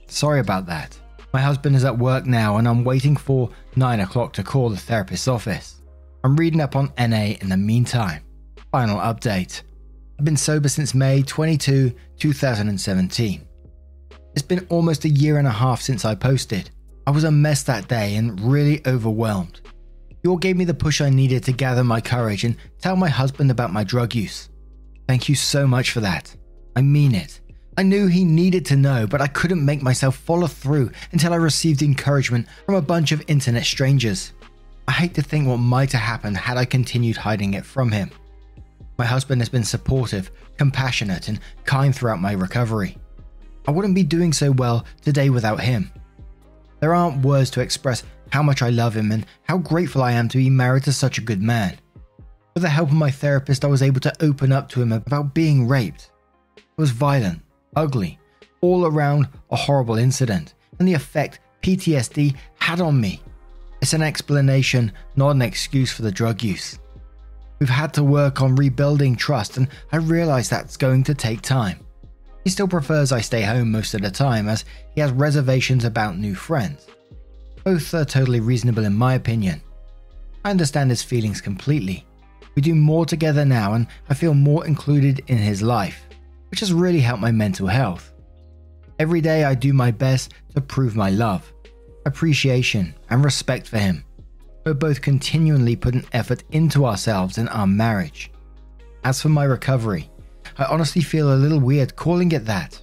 Sorry 0.07 0.39
about 0.39 0.65
that. 0.67 0.97
My 1.33 1.41
husband 1.41 1.75
is 1.75 1.85
at 1.85 1.97
work 1.97 2.25
now 2.25 2.57
and 2.57 2.67
I'm 2.67 2.83
waiting 2.83 3.15
for 3.15 3.49
9 3.75 3.99
o'clock 3.99 4.33
to 4.33 4.43
call 4.43 4.69
the 4.69 4.77
therapist's 4.77 5.27
office. 5.27 5.81
I'm 6.23 6.35
reading 6.35 6.61
up 6.61 6.75
on 6.75 6.91
NA 6.97 7.35
in 7.41 7.49
the 7.49 7.57
meantime. 7.57 8.23
Final 8.71 8.99
update. 8.99 9.61
I've 10.17 10.25
been 10.25 10.37
sober 10.37 10.69
since 10.69 10.93
May 10.93 11.21
22, 11.21 11.93
2017. 12.17 13.47
It's 14.33 14.41
been 14.41 14.65
almost 14.69 15.05
a 15.05 15.09
year 15.09 15.37
and 15.37 15.47
a 15.47 15.51
half 15.51 15.81
since 15.81 16.05
I 16.05 16.15
posted. 16.15 16.69
I 17.05 17.11
was 17.11 17.23
a 17.23 17.31
mess 17.31 17.63
that 17.63 17.87
day 17.87 18.15
and 18.15 18.39
really 18.39 18.81
overwhelmed. 18.85 19.61
You 20.23 20.31
all 20.31 20.37
gave 20.37 20.57
me 20.57 20.65
the 20.65 20.73
push 20.73 21.01
I 21.01 21.09
needed 21.09 21.43
to 21.45 21.53
gather 21.53 21.83
my 21.83 22.01
courage 22.01 22.43
and 22.43 22.57
tell 22.81 22.95
my 22.95 23.09
husband 23.09 23.51
about 23.51 23.71
my 23.71 23.83
drug 23.83 24.15
use. 24.15 24.49
Thank 25.07 25.29
you 25.29 25.35
so 25.35 25.65
much 25.67 25.91
for 25.91 26.01
that. 26.01 26.35
I 26.75 26.81
mean 26.81 27.15
it. 27.15 27.39
I 27.79 27.83
knew 27.83 28.07
he 28.07 28.25
needed 28.25 28.65
to 28.65 28.75
know, 28.75 29.05
but 29.05 29.21
I 29.21 29.27
couldn't 29.27 29.63
make 29.63 29.83
myself 29.83 30.15
follow 30.15 30.47
through 30.47 30.89
until 31.11 31.31
I 31.31 31.35
received 31.35 31.83
encouragement 31.83 32.47
from 32.65 32.73
a 32.73 32.81
bunch 32.81 33.11
of 33.11 33.23
internet 33.27 33.65
strangers. 33.65 34.33
I 34.87 34.93
hate 34.93 35.13
to 35.13 35.21
think 35.21 35.47
what 35.47 35.57
might 35.57 35.91
have 35.91 36.01
happened 36.01 36.37
had 36.37 36.57
I 36.57 36.65
continued 36.65 37.17
hiding 37.17 37.53
it 37.53 37.63
from 37.63 37.91
him. 37.91 38.09
My 38.97 39.05
husband 39.05 39.41
has 39.41 39.49
been 39.49 39.63
supportive, 39.63 40.31
compassionate, 40.57 41.27
and 41.27 41.39
kind 41.65 41.95
throughout 41.95 42.19
my 42.19 42.31
recovery. 42.31 42.97
I 43.67 43.71
wouldn't 43.71 43.93
be 43.93 44.03
doing 44.03 44.33
so 44.33 44.51
well 44.53 44.83
today 45.03 45.29
without 45.29 45.59
him. 45.59 45.91
There 46.79 46.95
aren't 46.95 47.23
words 47.23 47.51
to 47.51 47.61
express 47.61 48.03
how 48.31 48.41
much 48.41 48.63
I 48.63 48.71
love 48.71 48.95
him 48.95 49.11
and 49.11 49.23
how 49.43 49.59
grateful 49.59 50.01
I 50.01 50.13
am 50.13 50.29
to 50.29 50.37
be 50.39 50.49
married 50.49 50.85
to 50.85 50.91
such 50.91 51.19
a 51.19 51.23
good 51.23 51.43
man. 51.43 51.77
With 52.55 52.63
the 52.63 52.69
help 52.69 52.89
of 52.89 52.95
my 52.95 53.11
therapist, 53.11 53.63
I 53.63 53.67
was 53.67 53.83
able 53.83 53.99
to 53.99 54.23
open 54.23 54.51
up 54.51 54.67
to 54.69 54.81
him 54.81 54.91
about 54.91 55.35
being 55.35 55.67
raped. 55.67 56.09
It 56.55 56.63
was 56.75 56.89
violent, 56.89 57.41
ugly, 57.77 58.19
all 58.61 58.87
around 58.87 59.29
a 59.51 59.55
horrible 59.55 59.97
incident, 59.97 60.55
and 60.79 60.87
the 60.87 60.95
effect 60.95 61.39
PTSD 61.61 62.35
had 62.59 62.81
on 62.81 62.99
me. 62.99 63.21
It's 63.81 63.93
an 63.93 64.01
explanation, 64.01 64.91
not 65.15 65.35
an 65.35 65.43
excuse 65.43 65.91
for 65.91 66.01
the 66.01 66.11
drug 66.11 66.41
use. 66.41 66.79
We've 67.59 67.69
had 67.69 67.93
to 67.93 68.03
work 68.03 68.41
on 68.41 68.55
rebuilding 68.55 69.15
trust, 69.15 69.57
and 69.57 69.67
I 69.91 69.97
realize 69.97 70.49
that's 70.49 70.75
going 70.75 71.03
to 71.03 71.13
take 71.13 71.41
time. 71.41 71.79
He 72.43 72.49
still 72.49 72.67
prefers 72.67 73.11
I 73.11 73.21
stay 73.21 73.43
home 73.43 73.71
most 73.71 73.93
of 73.93 74.01
the 74.01 74.09
time, 74.11 74.49
as 74.49 74.65
he 74.95 75.01
has 75.01 75.11
reservations 75.11 75.85
about 75.85 76.17
new 76.17 76.33
friends. 76.33 76.87
Both 77.63 77.93
are 77.93 78.05
totally 78.05 78.39
reasonable 78.39 78.85
in 78.85 78.95
my 78.95 79.13
opinion. 79.13 79.61
I 80.43 80.49
understand 80.49 80.89
his 80.89 81.03
feelings 81.03 81.41
completely. 81.41 82.05
We 82.55 82.61
do 82.61 82.73
more 82.73 83.05
together 83.05 83.45
now, 83.45 83.73
and 83.73 83.85
I 84.09 84.15
feel 84.15 84.33
more 84.33 84.65
included 84.65 85.21
in 85.27 85.37
his 85.37 85.61
life, 85.61 86.07
which 86.49 86.59
has 86.61 86.73
really 86.73 86.99
helped 86.99 87.21
my 87.21 87.31
mental 87.31 87.67
health. 87.67 88.13
Every 88.99 89.21
day 89.21 89.43
I 89.43 89.53
do 89.53 89.73
my 89.73 89.91
best 89.91 90.33
to 90.55 90.61
prove 90.61 90.95
my 90.95 91.09
love, 91.09 91.51
appreciation, 92.05 92.95
and 93.09 93.23
respect 93.23 93.67
for 93.67 93.77
him. 93.77 94.03
We're 94.65 94.73
both 94.73 95.01
continually 95.01 95.75
putting 95.75 96.01
an 96.01 96.07
effort 96.13 96.43
into 96.51 96.85
ourselves 96.85 97.37
and 97.37 97.47
our 97.49 97.67
marriage. 97.67 98.31
As 99.03 99.21
for 99.21 99.29
my 99.29 99.45
recovery, 99.45 100.09
I 100.57 100.65
honestly 100.65 101.01
feel 101.01 101.33
a 101.33 101.35
little 101.35 101.59
weird 101.59 101.95
calling 101.95 102.31
it 102.31 102.45
that. 102.45 102.81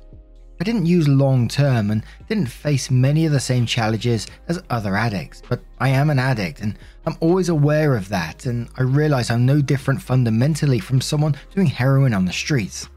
I 0.60 0.64
didn't 0.64 0.86
use 0.86 1.08
long 1.08 1.48
term 1.48 1.90
and 1.90 2.04
didn't 2.28 2.46
face 2.46 2.90
many 2.90 3.26
of 3.26 3.32
the 3.32 3.40
same 3.40 3.66
challenges 3.66 4.28
as 4.48 4.62
other 4.70 4.96
addicts, 4.96 5.42
but 5.48 5.60
I 5.80 5.88
am 5.88 6.10
an 6.10 6.18
addict 6.18 6.60
and 6.60 6.78
I'm 7.06 7.16
always 7.20 7.48
aware 7.48 7.96
of 7.96 8.08
that, 8.08 8.46
and 8.46 8.68
I 8.78 8.82
realize 8.82 9.30
I'm 9.30 9.44
no 9.44 9.60
different 9.60 10.00
fundamentally 10.00 10.78
from 10.78 11.00
someone 11.00 11.36
doing 11.54 11.66
heroin 11.66 12.14
on 12.14 12.24
the 12.24 12.32
streets. 12.32 12.88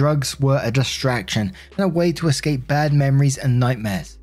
Drugs 0.00 0.40
were 0.40 0.62
a 0.62 0.70
distraction 0.70 1.52
and 1.76 1.84
a 1.84 1.86
way 1.86 2.10
to 2.12 2.28
escape 2.28 2.66
bad 2.66 2.94
memories 2.94 3.36
and 3.36 3.60
nightmares. 3.60 4.18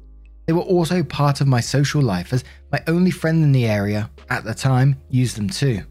They 0.48 0.54
were 0.54 0.62
also 0.62 1.04
part 1.04 1.40
of 1.40 1.46
my 1.46 1.60
social 1.60 2.02
life 2.02 2.34
as 2.34 2.44
my 2.72 2.82
only 2.88 3.12
friend 3.12 3.44
in 3.44 3.52
the 3.52 3.68
area, 3.68 4.10
at 4.28 4.44
the 4.44 4.56
time, 4.56 5.00
used 5.12 5.38
them 5.38 5.52
too. 5.52 5.84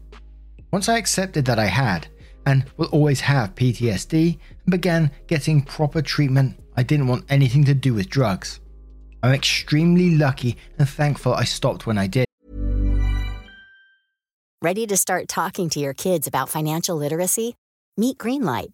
Once 0.73 0.89
I 0.89 0.97
accepted 0.97 1.45
that 1.45 1.57
I 1.57 1.67
had, 1.67 2.09
and 2.45 2.65
will 2.75 2.87
always 2.87 3.21
have 3.21 3.55
PTSD, 3.55 4.37
and 4.65 4.69
began 4.69 5.09
getting 5.27 5.61
proper 5.61 6.01
treatment, 6.01 6.61
I 6.75 6.83
didn't 6.83 7.07
want 7.07 7.23
anything 7.29 7.63
to 7.63 7.73
do 7.73 7.93
with 7.93 8.09
drugs. 8.09 8.59
I'm 9.23 9.33
extremely 9.33 10.17
lucky 10.17 10.57
and 10.77 10.89
thankful 10.89 11.33
I 11.33 11.45
stopped 11.45 11.87
when 11.87 11.97
I 11.97 12.07
did. 12.07 12.25
Ready 14.61 14.85
to 14.85 14.97
start 14.97 15.29
talking 15.29 15.69
to 15.69 15.79
your 15.79 15.93
kids 15.93 16.27
about 16.27 16.49
financial 16.49 16.97
literacy? 16.97 17.55
Meet 17.99 18.17
Greenlight, 18.17 18.73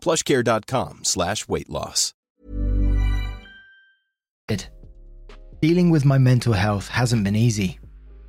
plushcare.com 0.00 1.04
slash 1.04 1.48
weight 1.48 1.70
loss. 1.70 2.12
Dealing 5.62 5.88
with 5.90 6.04
my 6.04 6.18
mental 6.18 6.52
health 6.52 6.86
hasn't 6.86 7.24
been 7.24 7.34
easy. 7.34 7.78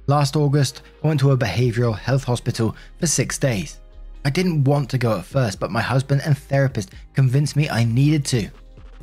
Last 0.07 0.37
August, 0.37 0.81
I 1.03 1.07
went 1.07 1.19
to 1.19 1.31
a 1.31 1.37
behavioral 1.37 1.95
health 1.95 2.23
hospital 2.23 2.75
for 2.99 3.05
six 3.05 3.37
days. 3.37 3.79
I 4.23 4.29
didn't 4.29 4.63
want 4.63 4.89
to 4.89 4.97
go 4.97 5.19
at 5.19 5.25
first, 5.25 5.59
but 5.59 5.69
my 5.69 5.81
husband 5.81 6.21
and 6.25 6.37
therapist 6.37 6.93
convinced 7.13 7.55
me 7.57 7.69
I 7.69 7.83
needed 7.83 8.23
to. 8.27 8.49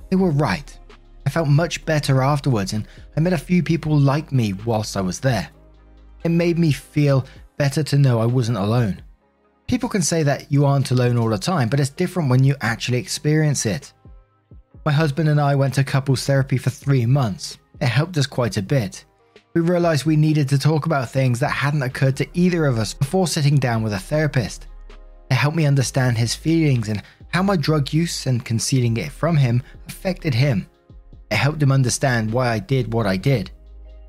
They 0.08 0.16
were 0.16 0.30
right. 0.30 0.76
I 1.26 1.30
felt 1.30 1.48
much 1.48 1.84
better 1.84 2.22
afterwards, 2.22 2.72
and 2.72 2.88
I 3.16 3.20
met 3.20 3.34
a 3.34 3.38
few 3.38 3.62
people 3.62 3.96
like 3.96 4.32
me 4.32 4.54
whilst 4.54 4.96
I 4.96 5.02
was 5.02 5.20
there. 5.20 5.48
It 6.24 6.30
made 6.30 6.58
me 6.58 6.72
feel 6.72 7.26
better 7.58 7.82
to 7.82 7.98
know 7.98 8.20
I 8.20 8.26
wasn't 8.26 8.58
alone. 8.58 9.02
People 9.66 9.88
can 9.88 10.02
say 10.02 10.22
that 10.22 10.52
you 10.52 10.66
aren't 10.66 10.90
alone 10.90 11.16
all 11.16 11.28
the 11.28 11.38
time, 11.38 11.68
but 11.68 11.80
it's 11.80 11.90
different 11.90 12.28
when 12.28 12.44
you 12.44 12.54
actually 12.60 12.98
experience 12.98 13.64
it. 13.64 13.92
My 14.84 14.92
husband 14.92 15.28
and 15.30 15.40
I 15.40 15.54
went 15.54 15.74
to 15.74 15.84
couples 15.84 16.26
therapy 16.26 16.58
for 16.58 16.70
three 16.70 17.06
months. 17.06 17.56
It 17.80 17.86
helped 17.86 18.18
us 18.18 18.26
quite 18.26 18.58
a 18.58 18.62
bit. 18.62 19.04
We 19.54 19.62
realised 19.62 20.04
we 20.04 20.16
needed 20.16 20.48
to 20.50 20.58
talk 20.58 20.84
about 20.84 21.10
things 21.10 21.40
that 21.40 21.48
hadn't 21.48 21.82
occurred 21.82 22.16
to 22.16 22.28
either 22.34 22.66
of 22.66 22.78
us 22.78 22.92
before 22.92 23.26
sitting 23.26 23.56
down 23.56 23.82
with 23.82 23.94
a 23.94 23.98
therapist. 23.98 24.66
It 25.30 25.34
helped 25.34 25.56
me 25.56 25.64
understand 25.64 26.18
his 26.18 26.34
feelings 26.34 26.88
and 26.88 27.02
how 27.28 27.42
my 27.42 27.56
drug 27.56 27.92
use 27.92 28.26
and 28.26 28.44
concealing 28.44 28.96
it 28.98 29.10
from 29.10 29.36
him 29.36 29.62
affected 29.88 30.34
him. 30.34 30.68
It 31.30 31.36
helped 31.36 31.62
him 31.62 31.72
understand 31.72 32.32
why 32.32 32.50
I 32.50 32.58
did 32.58 32.92
what 32.92 33.06
I 33.06 33.16
did. 33.16 33.50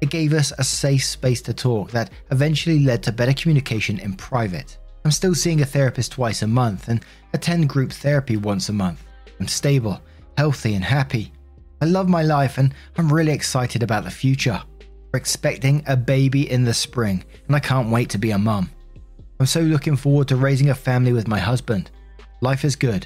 It 0.02 0.10
gave 0.10 0.34
us 0.34 0.52
a 0.58 0.64
safe 0.64 1.06
space 1.06 1.42
to 1.44 1.54
talk 1.54 1.92
that 1.92 2.12
eventually 2.32 2.80
led 2.80 3.02
to 3.04 3.12
better 3.14 3.34
communication 3.34 4.00
in 4.00 4.14
private. 4.14 4.78
I'm 5.06 5.12
still 5.12 5.36
seeing 5.36 5.62
a 5.62 5.66
therapist 5.66 6.14
twice 6.14 6.42
a 6.42 6.48
month 6.48 6.88
and 6.88 7.00
attend 7.34 7.70
group 7.70 7.92
therapy 7.92 8.38
once 8.38 8.70
a 8.70 8.74
month. 8.74 9.04
I'm 9.40 9.48
stable, 9.48 10.02
healthy, 10.36 10.74
and 10.74 10.84
happy. 10.84 11.32
I 11.80 11.86
love 11.86 12.10
my 12.10 12.24
life 12.24 12.58
and 12.58 12.74
I'm 12.98 13.14
really 13.14 13.32
excited 13.32 13.84
about 13.84 14.04
the 14.04 14.10
future. 14.10 14.60
We're 15.14 15.20
expecting 15.20 15.84
a 15.86 15.96
baby 15.96 16.50
in 16.50 16.64
the 16.64 16.74
spring 16.74 17.24
and 17.46 17.56
I 17.56 17.60
can't 17.60 17.92
wait 17.92 18.10
to 18.10 18.18
be 18.18 18.32
a 18.32 18.38
mum. 18.40 18.72
I'm 19.40 19.46
so 19.46 19.62
looking 19.62 19.96
forward 19.96 20.28
to 20.30 20.38
raising 20.38 20.72
a 20.72 20.76
family 20.76 21.14
with 21.14 21.28
my 21.28 21.38
husband. 21.38 21.92
Life 22.42 22.66
is 22.66 22.76
good. 22.76 23.06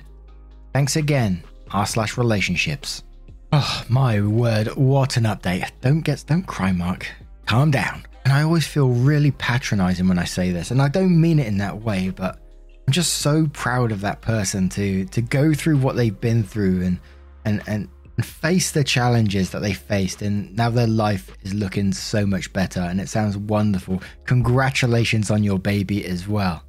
Thanks 0.73 0.95
again, 0.95 1.43
r 1.71 1.85
slash 1.85 2.17
relationships. 2.17 3.03
Oh 3.51 3.83
my 3.89 4.21
word, 4.21 4.67
what 4.77 5.17
an 5.17 5.23
update. 5.25 5.69
Don't 5.81 5.99
get 6.01 6.23
don't 6.25 6.47
cry, 6.47 6.71
Mark. 6.71 7.07
Calm 7.45 7.71
down. 7.71 8.05
And 8.29 8.37
I 8.37 8.43
always 8.43 8.67
feel 8.67 8.89
really 8.89 9.31
patronizing 9.31 10.07
when 10.07 10.19
I 10.19 10.23
say 10.23 10.51
this, 10.51 10.69
and 10.69 10.83
I 10.83 10.87
don't 10.87 11.19
mean 11.19 11.39
it 11.39 11.47
in 11.47 11.57
that 11.57 11.81
way, 11.81 12.11
but 12.11 12.39
I'm 12.85 12.93
just 12.93 13.13
so 13.13 13.47
proud 13.53 13.91
of 13.91 14.01
that 14.01 14.21
person 14.21 14.69
to 14.69 15.05
to 15.05 15.21
go 15.23 15.51
through 15.55 15.79
what 15.79 15.95
they've 15.95 16.21
been 16.21 16.43
through 16.43 16.83
and 16.83 16.99
and 17.45 17.63
and, 17.65 17.89
and 18.17 18.23
face 18.23 18.69
the 18.69 18.83
challenges 18.83 19.49
that 19.49 19.63
they 19.63 19.73
faced 19.73 20.21
and 20.21 20.55
now 20.55 20.69
their 20.69 20.85
life 20.85 21.35
is 21.41 21.55
looking 21.55 21.91
so 21.91 22.23
much 22.23 22.53
better 22.53 22.81
and 22.81 23.01
it 23.01 23.09
sounds 23.09 23.35
wonderful. 23.35 23.99
Congratulations 24.25 25.31
on 25.31 25.43
your 25.43 25.57
baby 25.57 26.05
as 26.05 26.27
well. 26.27 26.63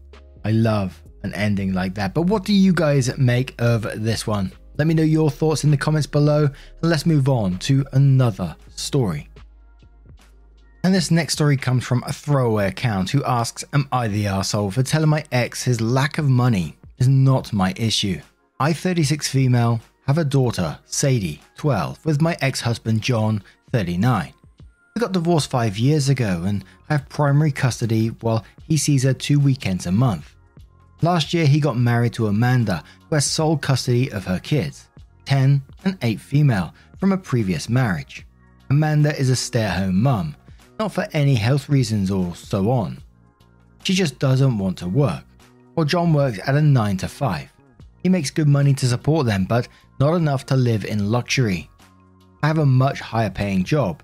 I 0.47 0.53
love 0.53 1.03
an 1.25 1.35
ending 1.35 1.75
like 1.75 1.95
that. 1.97 2.15
But 2.15 2.23
what 2.23 2.47
do 2.47 2.55
you 2.55 2.73
guys 2.73 3.15
make 3.19 3.55
of 3.61 3.83
this 4.03 4.27
one? 4.27 4.51
Let 4.79 4.87
me 4.87 4.95
know 4.95 5.03
your 5.03 5.31
thoughts 5.31 5.63
in 5.63 5.71
the 5.71 5.77
comments 5.77 6.07
below, 6.07 6.45
and 6.45 6.91
let's 6.91 7.05
move 7.05 7.29
on 7.29 7.59
to 7.59 7.85
another 7.93 8.57
story. 8.77 9.30
And 10.83 10.95
this 10.95 11.11
next 11.11 11.35
story 11.35 11.59
comes 11.59 11.85
from 11.85 12.03
a 12.07 12.13
throwaway 12.13 12.69
account 12.69 13.11
who 13.11 13.23
asks 13.25 13.65
Am 13.75 13.87
I 13.93 14.09
the 14.09 14.27
asshole 14.27 14.71
for 14.71 14.83
telling 14.83 15.11
my 15.11 15.25
ex 15.31 15.63
his 15.63 15.81
lack 15.81 16.17
of 16.17 16.29
money 16.29 16.77
is 16.99 17.07
not 17.07 17.53
my 17.53 17.75
issue? 17.77 18.21
I, 18.59 18.73
36 18.73 19.29
female, 19.29 19.81
have 20.07 20.17
a 20.17 20.25
daughter, 20.25 20.79
Sadie, 20.87 21.41
12, 21.57 22.05
with 22.07 22.23
my 22.23 22.37
ex 22.41 22.63
husband, 22.63 23.03
John, 23.03 23.43
39. 23.73 24.33
We 24.95 25.01
got 25.01 25.13
divorced 25.13 25.51
five 25.51 25.79
years 25.79 26.09
ago, 26.09 26.45
and 26.47 26.65
I 26.89 26.95
have 26.95 27.09
primary 27.11 27.53
custody 27.53 28.09
while 28.09 28.45
he 28.67 28.77
sees 28.77 29.03
her 29.03 29.13
two 29.13 29.39
weekends 29.39 29.87
a 29.87 29.93
month. 29.93 30.35
Last 31.03 31.33
year, 31.35 31.47
he 31.47 31.61
got 31.61 31.77
married 31.77 32.15
to 32.15 32.27
Amanda, 32.27 32.83
who 33.09 33.15
has 33.17 33.27
sole 33.27 33.57
custody 33.57 34.11
of 34.11 34.25
her 34.25 34.39
kids, 34.41 34.89
10 35.27 35.63
and 35.85 35.99
8 36.03 36.21
female, 36.21 36.75
from 36.99 37.13
a 37.13 37.19
previous 37.19 37.69
marriage. 37.69 38.27
Amanda 38.71 39.17
is 39.19 39.31
a 39.31 39.37
stay 39.37 39.63
at 39.63 39.79
home 39.79 40.03
mum, 40.03 40.37
not 40.81 40.91
for 40.91 41.07
any 41.13 41.35
health 41.35 41.69
reasons 41.69 42.11
or 42.11 42.35
so 42.35 42.71
on. 42.71 43.03
She 43.85 43.93
just 43.93 44.19
doesn't 44.19 44.57
want 44.57 44.79
to 44.79 44.89
work. 44.89 45.25
While 45.75 45.85
John 45.85 46.15
works 46.15 46.41
at 46.47 46.55
a 46.57 46.63
9 46.63 46.97
to 46.97 47.07
5. 47.07 47.53
He 48.03 48.09
makes 48.09 48.31
good 48.31 48.49
money 48.49 48.73
to 48.73 48.87
support 48.87 49.27
them, 49.27 49.45
but 49.45 49.69
not 50.01 50.15
enough 50.15 50.47
to 50.47 50.57
live 50.57 50.87
in 50.87 51.11
luxury. 51.11 51.69
I 52.43 52.47
have 52.47 52.57
a 52.57 52.65
much 52.65 52.99
higher 53.01 53.29
paying 53.29 53.63
job. 53.63 54.03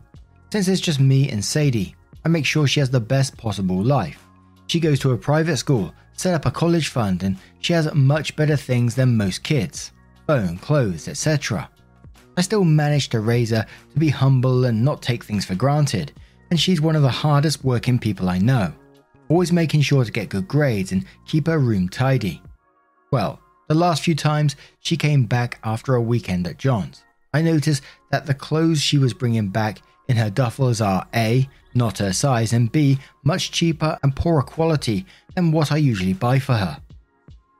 Since 0.52 0.68
it's 0.68 0.82
just 0.82 1.00
me 1.00 1.30
and 1.30 1.42
Sadie, 1.42 1.96
I 2.26 2.28
make 2.28 2.44
sure 2.44 2.66
she 2.66 2.80
has 2.80 2.90
the 2.90 3.00
best 3.00 3.38
possible 3.38 3.82
life. 3.82 4.22
She 4.66 4.78
goes 4.78 5.00
to 5.00 5.12
a 5.12 5.16
private 5.16 5.56
school, 5.56 5.94
set 6.12 6.34
up 6.34 6.44
a 6.44 6.50
college 6.50 6.88
fund, 6.88 7.22
and 7.22 7.38
she 7.60 7.72
has 7.72 7.92
much 7.94 8.36
better 8.36 8.56
things 8.56 8.94
than 8.94 9.16
most 9.16 9.42
kids 9.42 9.92
phone, 10.26 10.58
clothes, 10.58 11.08
etc. 11.08 11.70
I 12.36 12.42
still 12.42 12.64
manage 12.64 13.08
to 13.10 13.20
raise 13.20 13.50
her 13.50 13.64
to 13.94 13.98
be 13.98 14.10
humble 14.10 14.66
and 14.66 14.84
not 14.84 15.00
take 15.00 15.24
things 15.24 15.46
for 15.46 15.54
granted, 15.54 16.12
and 16.50 16.60
she's 16.60 16.80
one 16.80 16.96
of 16.96 17.02
the 17.02 17.08
hardest 17.08 17.64
working 17.64 17.98
people 17.98 18.28
I 18.28 18.38
know, 18.38 18.72
always 19.28 19.52
making 19.52 19.82
sure 19.82 20.04
to 20.04 20.12
get 20.12 20.28
good 20.28 20.48
grades 20.48 20.92
and 20.92 21.04
keep 21.26 21.46
her 21.46 21.58
room 21.58 21.88
tidy. 21.88 22.42
Well, 23.10 23.40
the 23.68 23.74
last 23.74 24.02
few 24.02 24.14
times 24.14 24.56
she 24.80 24.96
came 24.96 25.24
back 25.24 25.58
after 25.64 25.94
a 25.94 26.02
weekend 26.02 26.46
at 26.46 26.58
John's, 26.58 27.02
I 27.34 27.42
noticed 27.42 27.82
that 28.10 28.26
the 28.26 28.34
clothes 28.34 28.80
she 28.80 28.98
was 28.98 29.12
bringing 29.12 29.48
back 29.48 29.82
in 30.08 30.16
her 30.16 30.30
duffels 30.30 30.84
are 30.84 31.06
A, 31.14 31.48
not 31.74 31.98
her 31.98 32.12
size, 32.12 32.52
and 32.52 32.72
B, 32.72 32.98
much 33.24 33.50
cheaper 33.50 33.98
and 34.02 34.16
poorer 34.16 34.42
quality 34.42 35.04
than 35.34 35.52
what 35.52 35.70
I 35.72 35.76
usually 35.76 36.14
buy 36.14 36.38
for 36.38 36.54
her. 36.54 36.80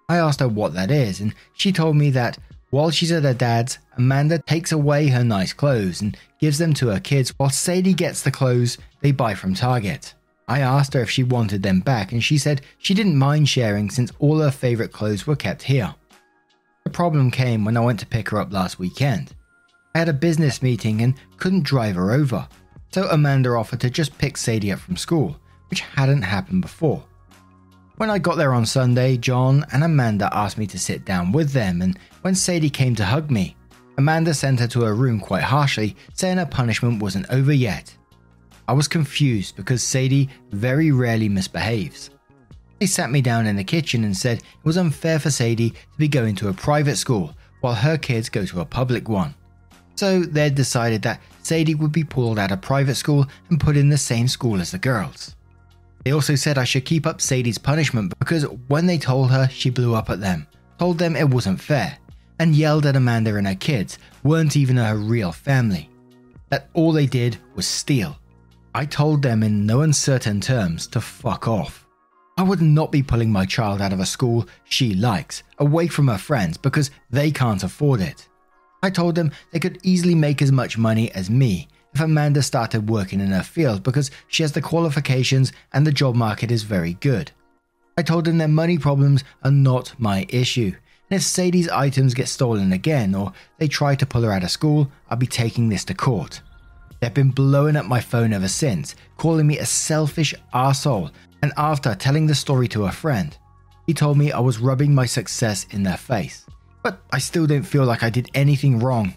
I 0.08 0.16
asked 0.16 0.40
her 0.40 0.48
what 0.48 0.72
that 0.74 0.90
is, 0.90 1.20
and 1.20 1.34
she 1.52 1.72
told 1.72 1.96
me 1.96 2.10
that 2.10 2.38
while 2.76 2.90
she's 2.90 3.10
at 3.10 3.22
her 3.22 3.32
dad's, 3.32 3.78
Amanda 3.96 4.38
takes 4.38 4.70
away 4.70 5.08
her 5.08 5.24
nice 5.24 5.54
clothes 5.54 6.02
and 6.02 6.14
gives 6.38 6.58
them 6.58 6.74
to 6.74 6.88
her 6.88 7.00
kids 7.00 7.32
while 7.38 7.48
Sadie 7.48 7.94
gets 7.94 8.20
the 8.20 8.30
clothes 8.30 8.76
they 9.00 9.12
buy 9.12 9.34
from 9.34 9.54
Target. 9.54 10.12
I 10.46 10.60
asked 10.60 10.92
her 10.92 11.00
if 11.00 11.10
she 11.10 11.24
wanted 11.24 11.62
them 11.62 11.80
back, 11.80 12.12
and 12.12 12.22
she 12.22 12.36
said 12.36 12.60
she 12.76 12.92
didn't 12.92 13.16
mind 13.16 13.48
sharing 13.48 13.88
since 13.88 14.12
all 14.18 14.40
her 14.40 14.50
favourite 14.50 14.92
clothes 14.92 15.26
were 15.26 15.36
kept 15.36 15.62
here. 15.62 15.94
The 16.84 16.90
problem 16.90 17.30
came 17.30 17.64
when 17.64 17.78
I 17.78 17.80
went 17.80 17.98
to 18.00 18.06
pick 18.06 18.28
her 18.28 18.38
up 18.38 18.52
last 18.52 18.78
weekend. 18.78 19.32
I 19.94 20.00
had 20.00 20.10
a 20.10 20.12
business 20.12 20.62
meeting 20.62 21.00
and 21.00 21.14
couldn't 21.38 21.64
drive 21.64 21.96
her 21.96 22.12
over, 22.12 22.46
so 22.92 23.08
Amanda 23.08 23.50
offered 23.52 23.80
to 23.80 23.90
just 23.90 24.18
pick 24.18 24.36
Sadie 24.36 24.70
up 24.70 24.80
from 24.80 24.98
school, 24.98 25.40
which 25.70 25.80
hadn't 25.80 26.22
happened 26.22 26.60
before. 26.60 27.02
When 27.96 28.10
I 28.10 28.18
got 28.18 28.36
there 28.36 28.52
on 28.52 28.66
Sunday, 28.66 29.16
John 29.16 29.64
and 29.72 29.82
Amanda 29.82 30.28
asked 30.30 30.58
me 30.58 30.66
to 30.66 30.78
sit 30.78 31.06
down 31.06 31.32
with 31.32 31.52
them, 31.52 31.80
and 31.80 31.98
when 32.20 32.34
Sadie 32.34 32.68
came 32.68 32.94
to 32.96 33.06
hug 33.06 33.30
me, 33.30 33.56
Amanda 33.96 34.34
sent 34.34 34.60
her 34.60 34.66
to 34.68 34.82
her 34.82 34.94
room 34.94 35.18
quite 35.18 35.44
harshly, 35.44 35.96
saying 36.12 36.36
her 36.36 36.44
punishment 36.44 37.02
wasn't 37.02 37.30
over 37.30 37.54
yet. 37.54 37.96
I 38.68 38.74
was 38.74 38.86
confused 38.86 39.56
because 39.56 39.82
Sadie 39.82 40.28
very 40.50 40.92
rarely 40.92 41.30
misbehaves. 41.30 42.10
They 42.80 42.84
sat 42.84 43.10
me 43.10 43.22
down 43.22 43.46
in 43.46 43.56
the 43.56 43.64
kitchen 43.64 44.04
and 44.04 44.14
said 44.14 44.40
it 44.40 44.44
was 44.62 44.76
unfair 44.76 45.18
for 45.18 45.30
Sadie 45.30 45.70
to 45.70 45.76
be 45.96 46.06
going 46.06 46.34
to 46.36 46.48
a 46.48 46.52
private 46.52 46.96
school 46.96 47.34
while 47.62 47.74
her 47.74 47.96
kids 47.96 48.28
go 48.28 48.44
to 48.44 48.60
a 48.60 48.66
public 48.66 49.08
one. 49.08 49.34
So 49.94 50.20
they 50.20 50.50
decided 50.50 51.00
that 51.02 51.22
Sadie 51.42 51.74
would 51.74 51.92
be 51.92 52.04
pulled 52.04 52.38
out 52.38 52.52
of 52.52 52.60
private 52.60 52.96
school 52.96 53.24
and 53.48 53.58
put 53.58 53.78
in 53.78 53.88
the 53.88 53.96
same 53.96 54.28
school 54.28 54.60
as 54.60 54.72
the 54.72 54.78
girls. 54.78 55.34
They 56.06 56.12
also 56.12 56.36
said 56.36 56.56
I 56.56 56.62
should 56.62 56.84
keep 56.84 57.04
up 57.04 57.20
Sadie's 57.20 57.58
punishment 57.58 58.16
because 58.20 58.44
when 58.68 58.86
they 58.86 58.96
told 58.96 59.32
her, 59.32 59.48
she 59.48 59.70
blew 59.70 59.96
up 59.96 60.08
at 60.08 60.20
them, 60.20 60.46
told 60.78 60.98
them 60.98 61.16
it 61.16 61.28
wasn't 61.28 61.60
fair, 61.60 61.98
and 62.38 62.54
yelled 62.54 62.86
at 62.86 62.94
Amanda 62.94 63.34
and 63.34 63.44
her 63.48 63.56
kids 63.56 63.98
weren't 64.22 64.56
even 64.56 64.76
her 64.76 64.96
real 64.96 65.32
family. 65.32 65.90
That 66.48 66.68
all 66.74 66.92
they 66.92 67.06
did 67.06 67.38
was 67.56 67.66
steal. 67.66 68.16
I 68.72 68.84
told 68.84 69.20
them 69.20 69.42
in 69.42 69.66
no 69.66 69.80
uncertain 69.80 70.40
terms 70.40 70.86
to 70.86 71.00
fuck 71.00 71.48
off. 71.48 71.84
I 72.38 72.44
would 72.44 72.62
not 72.62 72.92
be 72.92 73.02
pulling 73.02 73.32
my 73.32 73.44
child 73.44 73.82
out 73.82 73.92
of 73.92 73.98
a 73.98 74.06
school 74.06 74.46
she 74.62 74.94
likes, 74.94 75.42
away 75.58 75.88
from 75.88 76.06
her 76.06 76.18
friends, 76.18 76.56
because 76.56 76.92
they 77.10 77.32
can't 77.32 77.64
afford 77.64 78.00
it. 78.00 78.28
I 78.80 78.90
told 78.90 79.16
them 79.16 79.32
they 79.50 79.58
could 79.58 79.80
easily 79.82 80.14
make 80.14 80.40
as 80.40 80.52
much 80.52 80.78
money 80.78 81.10
as 81.14 81.28
me 81.28 81.66
if 81.96 82.02
Amanda 82.02 82.42
started 82.42 82.90
working 82.90 83.20
in 83.20 83.28
her 83.28 83.42
field 83.42 83.82
because 83.82 84.10
she 84.28 84.42
has 84.42 84.52
the 84.52 84.60
qualifications 84.60 85.50
and 85.72 85.86
the 85.86 85.90
job 85.92 86.14
market 86.14 86.50
is 86.50 86.62
very 86.62 86.92
good. 86.94 87.30
I 87.96 88.02
told 88.02 88.26
them 88.26 88.36
their 88.36 88.48
money 88.48 88.76
problems 88.76 89.24
are 89.42 89.50
not 89.50 89.94
my 89.96 90.26
issue, 90.28 90.74
and 91.08 91.16
if 91.16 91.22
Sadie's 91.22 91.70
items 91.70 92.12
get 92.12 92.28
stolen 92.28 92.72
again 92.72 93.14
or 93.14 93.32
they 93.56 93.66
try 93.66 93.94
to 93.94 94.04
pull 94.04 94.20
her 94.24 94.30
out 94.32 94.44
of 94.44 94.50
school, 94.50 94.92
I'll 95.08 95.16
be 95.16 95.26
taking 95.26 95.70
this 95.70 95.86
to 95.86 95.94
court. 95.94 96.42
They've 97.00 97.14
been 97.14 97.30
blowing 97.30 97.76
up 97.76 97.86
my 97.86 98.00
phone 98.00 98.34
ever 98.34 98.48
since, 98.48 98.94
calling 99.16 99.46
me 99.46 99.58
a 99.58 99.64
selfish 99.64 100.34
asshole, 100.52 101.10
and 101.40 101.54
after 101.56 101.94
telling 101.94 102.26
the 102.26 102.34
story 102.34 102.68
to 102.68 102.84
a 102.84 102.92
friend, 102.92 103.34
he 103.86 103.94
told 103.94 104.18
me 104.18 104.32
I 104.32 104.40
was 104.40 104.58
rubbing 104.58 104.94
my 104.94 105.06
success 105.06 105.66
in 105.70 105.82
their 105.82 105.96
face. 105.96 106.44
But 106.82 107.00
I 107.10 107.20
still 107.20 107.46
don't 107.46 107.62
feel 107.62 107.86
like 107.86 108.02
I 108.02 108.10
did 108.10 108.28
anything 108.34 108.80
wrong. 108.80 109.14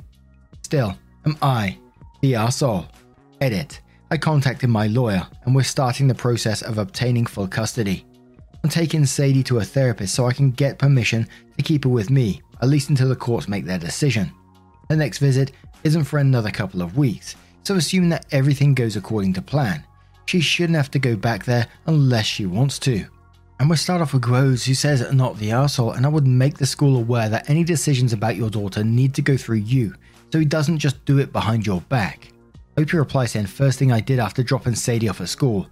Still, 0.61 0.97
am 1.25 1.37
I 1.41 1.77
the 2.21 2.35
asshole. 2.35 2.85
Oh, 2.87 2.95
Edit. 3.41 3.81
I 4.11 4.17
contacted 4.17 4.69
my 4.69 4.87
lawyer 4.87 5.25
and 5.45 5.55
we're 5.55 5.63
starting 5.63 6.07
the 6.07 6.15
process 6.15 6.61
of 6.61 6.77
obtaining 6.77 7.25
full 7.25 7.47
custody. 7.47 8.05
I'm 8.63 8.69
taking 8.69 9.05
Sadie 9.05 9.43
to 9.43 9.59
a 9.59 9.63
therapist 9.63 10.15
so 10.15 10.25
I 10.25 10.33
can 10.33 10.51
get 10.51 10.79
permission 10.79 11.27
to 11.57 11.63
keep 11.63 11.83
her 11.83 11.89
with 11.89 12.09
me, 12.09 12.41
at 12.61 12.69
least 12.69 12.89
until 12.89 13.07
the 13.07 13.15
courts 13.15 13.47
make 13.47 13.65
their 13.65 13.77
decision. 13.77 14.31
The 14.89 14.97
next 14.97 15.19
visit 15.19 15.51
isn't 15.83 16.05
for 16.05 16.19
another 16.19 16.51
couple 16.51 16.81
of 16.81 16.97
weeks, 16.97 17.35
so 17.63 17.75
assuming 17.75 18.09
that 18.09 18.25
everything 18.31 18.73
goes 18.73 18.95
according 18.95 19.33
to 19.35 19.41
plan, 19.41 19.85
she 20.25 20.41
shouldn't 20.41 20.75
have 20.75 20.91
to 20.91 20.99
go 20.99 21.15
back 21.15 21.45
there 21.45 21.67
unless 21.85 22.25
she 22.25 22.45
wants 22.45 22.79
to. 22.79 23.05
And 23.59 23.69
we'll 23.69 23.77
start 23.77 24.01
off 24.01 24.13
with 24.13 24.23
Groves, 24.23 24.65
who 24.65 24.73
says 24.73 25.13
not 25.13 25.37
the 25.37 25.51
asshole, 25.51 25.91
and 25.91 26.05
I 26.05 26.09
would 26.09 26.27
make 26.27 26.57
the 26.57 26.65
school 26.65 26.97
aware 26.97 27.29
that 27.29 27.49
any 27.49 27.63
decisions 27.63 28.11
about 28.11 28.35
your 28.35 28.49
daughter 28.49 28.83
need 28.83 29.13
to 29.15 29.21
go 29.21 29.37
through 29.37 29.57
you 29.57 29.93
so 30.31 30.39
he 30.39 30.45
doesn't 30.45 30.79
just 30.79 31.03
do 31.05 31.19
it 31.19 31.31
behind 31.31 31.65
your 31.65 31.81
back. 31.81 32.31
Opie 32.77 32.97
replies 32.97 33.31
saying, 33.31 33.47
First 33.47 33.79
thing 33.79 33.91
I 33.91 33.99
did 33.99 34.19
after 34.19 34.43
dropping 34.43 34.75
Sadie 34.75 35.09
off 35.09 35.21
at 35.21 35.29
school. 35.29 35.67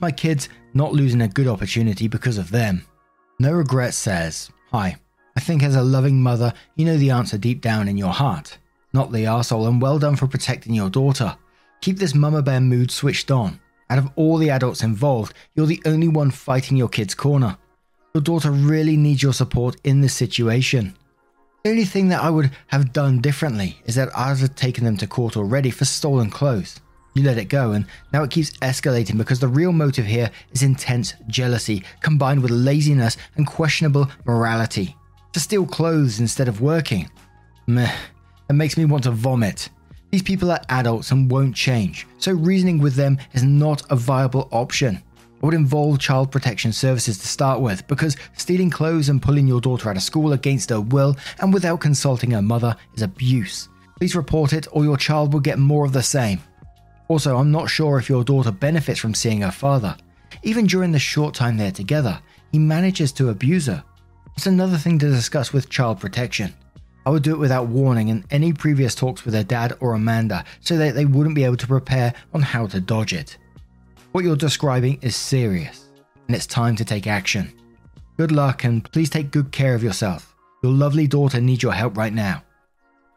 My 0.00 0.10
kids 0.10 0.48
not 0.74 0.92
losing 0.92 1.22
a 1.22 1.28
good 1.28 1.48
opportunity 1.48 2.08
because 2.08 2.38
of 2.38 2.50
them. 2.50 2.84
No 3.38 3.52
Regret 3.52 3.94
says, 3.94 4.50
Hi, 4.70 4.96
I 5.36 5.40
think 5.40 5.62
as 5.62 5.76
a 5.76 5.82
loving 5.82 6.22
mother, 6.22 6.52
you 6.76 6.84
know 6.84 6.96
the 6.96 7.10
answer 7.10 7.38
deep 7.38 7.60
down 7.60 7.88
in 7.88 7.96
your 7.96 8.12
heart. 8.12 8.58
Not 8.92 9.10
the 9.10 9.24
arsehole, 9.24 9.68
and 9.68 9.80
well 9.80 9.98
done 9.98 10.16
for 10.16 10.26
protecting 10.26 10.74
your 10.74 10.90
daughter. 10.90 11.36
Keep 11.80 11.98
this 11.98 12.14
mama 12.14 12.42
bear 12.42 12.60
mood 12.60 12.90
switched 12.90 13.30
on. 13.30 13.58
Out 13.90 13.98
of 13.98 14.10
all 14.16 14.36
the 14.36 14.50
adults 14.50 14.82
involved, 14.82 15.34
you're 15.54 15.66
the 15.66 15.82
only 15.84 16.08
one 16.08 16.30
fighting 16.30 16.76
your 16.76 16.88
kid's 16.88 17.14
corner. 17.14 17.56
Your 18.14 18.22
daughter 18.22 18.50
really 18.50 18.96
needs 18.96 19.22
your 19.22 19.32
support 19.32 19.76
in 19.84 20.00
this 20.00 20.14
situation. 20.14 20.94
The 21.62 21.70
only 21.70 21.84
thing 21.84 22.08
that 22.08 22.20
I 22.20 22.28
would 22.28 22.50
have 22.68 22.92
done 22.92 23.20
differently 23.20 23.78
is 23.86 23.94
that 23.94 24.10
I 24.16 24.32
would 24.32 24.40
have 24.40 24.56
taken 24.56 24.84
them 24.84 24.96
to 24.96 25.06
court 25.06 25.36
already 25.36 25.70
for 25.70 25.84
stolen 25.84 26.28
clothes. 26.28 26.80
You 27.14 27.22
let 27.22 27.38
it 27.38 27.44
go, 27.44 27.70
and 27.70 27.86
now 28.12 28.24
it 28.24 28.32
keeps 28.32 28.50
escalating 28.58 29.16
because 29.16 29.38
the 29.38 29.46
real 29.46 29.70
motive 29.70 30.04
here 30.04 30.32
is 30.50 30.64
intense 30.64 31.14
jealousy 31.28 31.84
combined 32.00 32.42
with 32.42 32.50
laziness 32.50 33.16
and 33.36 33.46
questionable 33.46 34.10
morality. 34.24 34.96
To 35.34 35.40
steal 35.40 35.64
clothes 35.64 36.18
instead 36.18 36.48
of 36.48 36.60
working. 36.60 37.08
Meh, 37.68 37.94
that 38.48 38.54
makes 38.54 38.76
me 38.76 38.84
want 38.84 39.04
to 39.04 39.12
vomit. 39.12 39.68
These 40.10 40.22
people 40.22 40.50
are 40.50 40.60
adults 40.68 41.12
and 41.12 41.30
won't 41.30 41.54
change, 41.54 42.08
so 42.18 42.32
reasoning 42.32 42.78
with 42.80 42.96
them 42.96 43.18
is 43.34 43.44
not 43.44 43.82
a 43.88 43.94
viable 43.94 44.48
option 44.50 45.00
would 45.42 45.54
involve 45.54 45.98
child 45.98 46.30
protection 46.30 46.72
services 46.72 47.18
to 47.18 47.26
start 47.26 47.60
with, 47.60 47.86
because 47.86 48.16
stealing 48.36 48.70
clothes 48.70 49.08
and 49.08 49.20
pulling 49.20 49.46
your 49.46 49.60
daughter 49.60 49.90
out 49.90 49.96
of 49.96 50.02
school 50.02 50.32
against 50.32 50.70
her 50.70 50.80
will 50.80 51.16
and 51.40 51.52
without 51.52 51.80
consulting 51.80 52.30
her 52.30 52.42
mother 52.42 52.74
is 52.94 53.02
abuse. 53.02 53.68
Please 53.98 54.16
report 54.16 54.52
it, 54.52 54.66
or 54.72 54.84
your 54.84 54.96
child 54.96 55.32
will 55.32 55.40
get 55.40 55.58
more 55.58 55.84
of 55.84 55.92
the 55.92 56.02
same. 56.02 56.40
Also, 57.08 57.36
I'm 57.36 57.50
not 57.50 57.68
sure 57.68 57.98
if 57.98 58.08
your 58.08 58.24
daughter 58.24 58.50
benefits 58.50 58.98
from 58.98 59.14
seeing 59.14 59.42
her 59.42 59.50
father. 59.50 59.96
Even 60.42 60.66
during 60.66 60.92
the 60.92 60.98
short 60.98 61.34
time 61.34 61.56
they're 61.56 61.70
together, 61.70 62.18
he 62.50 62.58
manages 62.58 63.12
to 63.12 63.28
abuse 63.28 63.66
her. 63.66 63.84
It's 64.36 64.46
another 64.46 64.78
thing 64.78 64.98
to 65.00 65.10
discuss 65.10 65.52
with 65.52 65.68
child 65.68 66.00
protection. 66.00 66.54
I 67.04 67.10
would 67.10 67.22
do 67.22 67.32
it 67.32 67.38
without 67.38 67.66
warning 67.66 68.10
and 68.10 68.24
any 68.30 68.52
previous 68.52 68.94
talks 68.94 69.24
with 69.24 69.34
her 69.34 69.42
dad 69.42 69.76
or 69.80 69.94
Amanda 69.94 70.44
so 70.60 70.76
that 70.78 70.94
they 70.94 71.04
wouldn't 71.04 71.34
be 71.34 71.44
able 71.44 71.56
to 71.56 71.66
prepare 71.66 72.14
on 72.32 72.42
how 72.42 72.66
to 72.68 72.80
dodge 72.80 73.12
it. 73.12 73.36
What 74.12 74.24
you're 74.24 74.36
describing 74.36 74.98
is 75.00 75.16
serious, 75.16 75.88
and 76.26 76.36
it's 76.36 76.46
time 76.46 76.76
to 76.76 76.84
take 76.84 77.06
action. 77.06 77.50
Good 78.18 78.30
luck 78.30 78.62
and 78.62 78.84
please 78.92 79.08
take 79.08 79.30
good 79.30 79.52
care 79.52 79.74
of 79.74 79.82
yourself. 79.82 80.34
Your 80.62 80.72
lovely 80.72 81.06
daughter 81.06 81.40
needs 81.40 81.62
your 81.62 81.72
help 81.72 81.96
right 81.96 82.12
now. 82.12 82.42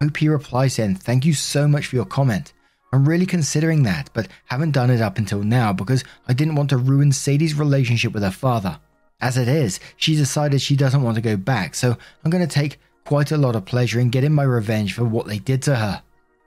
Hope 0.01 0.15
he 0.15 0.29
replies 0.29 0.75
saying, 0.75 0.95
Thank 0.95 1.25
you 1.25 1.33
so 1.33 1.67
much 1.67 1.87
for 1.87 1.97
your 1.97 2.05
comment. 2.05 2.53
I'm 2.93 3.05
really 3.05 3.25
considering 3.25 3.83
that, 3.83 4.09
but 4.13 4.29
haven't 4.45 4.71
done 4.71 4.89
it 4.89 5.01
up 5.01 5.17
until 5.17 5.43
now 5.43 5.73
because 5.73 6.05
I 6.29 6.33
didn't 6.33 6.55
want 6.55 6.69
to 6.69 6.77
ruin 6.77 7.11
Sadie's 7.11 7.55
relationship 7.55 8.13
with 8.13 8.23
her 8.23 8.31
father. 8.31 8.79
As 9.19 9.37
it 9.37 9.49
is, 9.49 9.81
she 9.97 10.15
decided 10.15 10.61
she 10.61 10.77
doesn't 10.77 11.03
want 11.03 11.15
to 11.15 11.21
go 11.21 11.35
back, 11.35 11.75
so 11.75 11.97
I'm 12.23 12.31
going 12.31 12.47
to 12.47 12.53
take 12.53 12.79
quite 13.03 13.33
a 13.33 13.37
lot 13.37 13.57
of 13.57 13.65
pleasure 13.65 13.99
in 13.99 14.11
getting 14.11 14.31
my 14.31 14.43
revenge 14.43 14.93
for 14.93 15.03
what 15.03 15.27
they 15.27 15.39
did 15.39 15.61
to 15.63 15.75
her. 15.75 16.03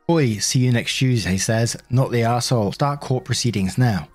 Oi, 0.09 0.39
see 0.39 0.61
you 0.61 0.73
next 0.73 0.97
Tuesday, 0.97 1.37
says, 1.37 1.77
not 1.91 2.11
the 2.13 2.23
asshole. 2.23 2.73
Start 2.73 3.03
court 3.03 3.27
proceedings 3.27 3.77
now. 3.77 4.09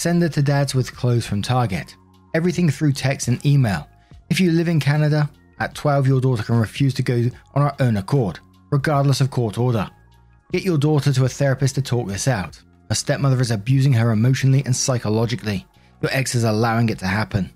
Send 0.00 0.22
her 0.22 0.28
to 0.28 0.42
dad's 0.42 0.76
with 0.76 0.94
clothes 0.94 1.26
from 1.26 1.42
Target. 1.42 1.96
Everything 2.32 2.70
through 2.70 2.92
text 2.92 3.26
and 3.26 3.44
email. 3.44 3.88
If 4.30 4.38
you 4.38 4.52
live 4.52 4.68
in 4.68 4.78
Canada, 4.78 5.28
at 5.58 5.74
12 5.74 6.06
your 6.06 6.20
daughter 6.20 6.44
can 6.44 6.54
refuse 6.54 6.94
to 6.94 7.02
go 7.02 7.28
on 7.56 7.62
her 7.62 7.74
own 7.80 7.96
accord, 7.96 8.38
regardless 8.70 9.20
of 9.20 9.32
court 9.32 9.58
order. 9.58 9.90
Get 10.52 10.62
your 10.62 10.78
daughter 10.78 11.12
to 11.12 11.24
a 11.24 11.28
therapist 11.28 11.74
to 11.74 11.82
talk 11.82 12.06
this 12.06 12.28
out. 12.28 12.62
Her 12.88 12.94
stepmother 12.94 13.40
is 13.40 13.50
abusing 13.50 13.92
her 13.94 14.12
emotionally 14.12 14.62
and 14.64 14.76
psychologically. 14.76 15.66
Your 16.00 16.12
ex 16.12 16.36
is 16.36 16.44
allowing 16.44 16.90
it 16.90 17.00
to 17.00 17.06
happen. 17.08 17.50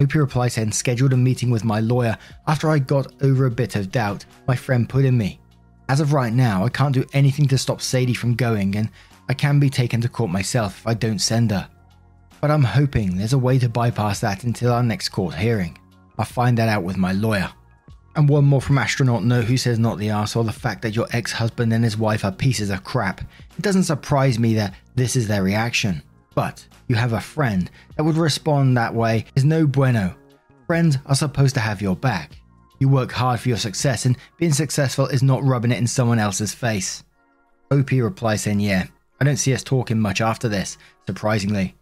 Hope 0.00 0.14
you 0.14 0.20
reply 0.20 0.48
saying 0.48 0.72
scheduled 0.72 1.12
a 1.12 1.16
meeting 1.18 1.50
with 1.50 1.62
my 1.62 1.80
lawyer 1.80 2.16
after 2.46 2.70
I 2.70 2.78
got 2.78 3.22
over 3.22 3.44
a 3.44 3.50
bit 3.50 3.76
of 3.76 3.92
doubt 3.92 4.24
my 4.48 4.56
friend 4.56 4.88
put 4.88 5.04
in 5.04 5.18
me. 5.18 5.40
As 5.90 6.00
of 6.00 6.14
right 6.14 6.32
now, 6.32 6.64
I 6.64 6.70
can't 6.70 6.94
do 6.94 7.04
anything 7.12 7.46
to 7.48 7.58
stop 7.58 7.82
Sadie 7.82 8.14
from 8.14 8.34
going, 8.34 8.76
and 8.76 8.88
I 9.28 9.34
can 9.34 9.58
be 9.58 9.70
taken 9.70 10.00
to 10.02 10.08
court 10.08 10.30
myself 10.30 10.80
if 10.80 10.86
I 10.86 10.94
don't 10.94 11.18
send 11.18 11.50
her. 11.50 11.68
But 12.40 12.50
I'm 12.50 12.62
hoping 12.62 13.16
there's 13.16 13.32
a 13.32 13.38
way 13.38 13.58
to 13.58 13.68
bypass 13.68 14.20
that 14.20 14.44
until 14.44 14.72
our 14.72 14.82
next 14.82 15.08
court 15.08 15.34
hearing. 15.34 15.78
I'll 16.18 16.24
find 16.24 16.56
that 16.58 16.68
out 16.68 16.84
with 16.84 16.96
my 16.96 17.12
lawyer. 17.12 17.50
And 18.14 18.28
one 18.28 18.44
more 18.44 18.62
from 18.62 18.78
Astronaut 18.78 19.24
No, 19.24 19.42
who 19.42 19.56
says 19.56 19.78
not 19.78 19.98
the 19.98 20.08
arsehole, 20.08 20.46
the 20.46 20.52
fact 20.52 20.82
that 20.82 20.96
your 20.96 21.06
ex 21.12 21.32
husband 21.32 21.72
and 21.72 21.84
his 21.84 21.98
wife 21.98 22.24
are 22.24 22.32
pieces 22.32 22.70
of 22.70 22.84
crap. 22.84 23.20
It 23.20 23.62
doesn't 23.62 23.84
surprise 23.84 24.38
me 24.38 24.54
that 24.54 24.74
this 24.94 25.16
is 25.16 25.28
their 25.28 25.42
reaction. 25.42 26.02
But 26.34 26.66
you 26.88 26.96
have 26.96 27.12
a 27.12 27.20
friend 27.20 27.70
that 27.96 28.04
would 28.04 28.16
respond 28.16 28.76
that 28.76 28.94
way 28.94 29.26
is 29.34 29.44
no 29.44 29.66
bueno. 29.66 30.14
Friends 30.66 30.98
are 31.06 31.14
supposed 31.14 31.54
to 31.54 31.60
have 31.60 31.82
your 31.82 31.96
back. 31.96 32.38
You 32.78 32.88
work 32.88 33.12
hard 33.12 33.40
for 33.40 33.48
your 33.48 33.58
success, 33.58 34.04
and 34.04 34.16
being 34.38 34.52
successful 34.52 35.06
is 35.06 35.22
not 35.22 35.44
rubbing 35.44 35.72
it 35.72 35.78
in 35.78 35.86
someone 35.86 36.18
else's 36.18 36.54
face. 36.54 37.04
OP 37.70 37.90
replies 37.90 38.42
saying, 38.42 38.60
Yeah, 38.60 38.86
I 39.20 39.24
don't 39.24 39.36
see 39.36 39.54
us 39.54 39.62
talking 39.62 39.98
much 39.98 40.20
after 40.20 40.48
this, 40.48 40.76
surprisingly. 41.06 41.74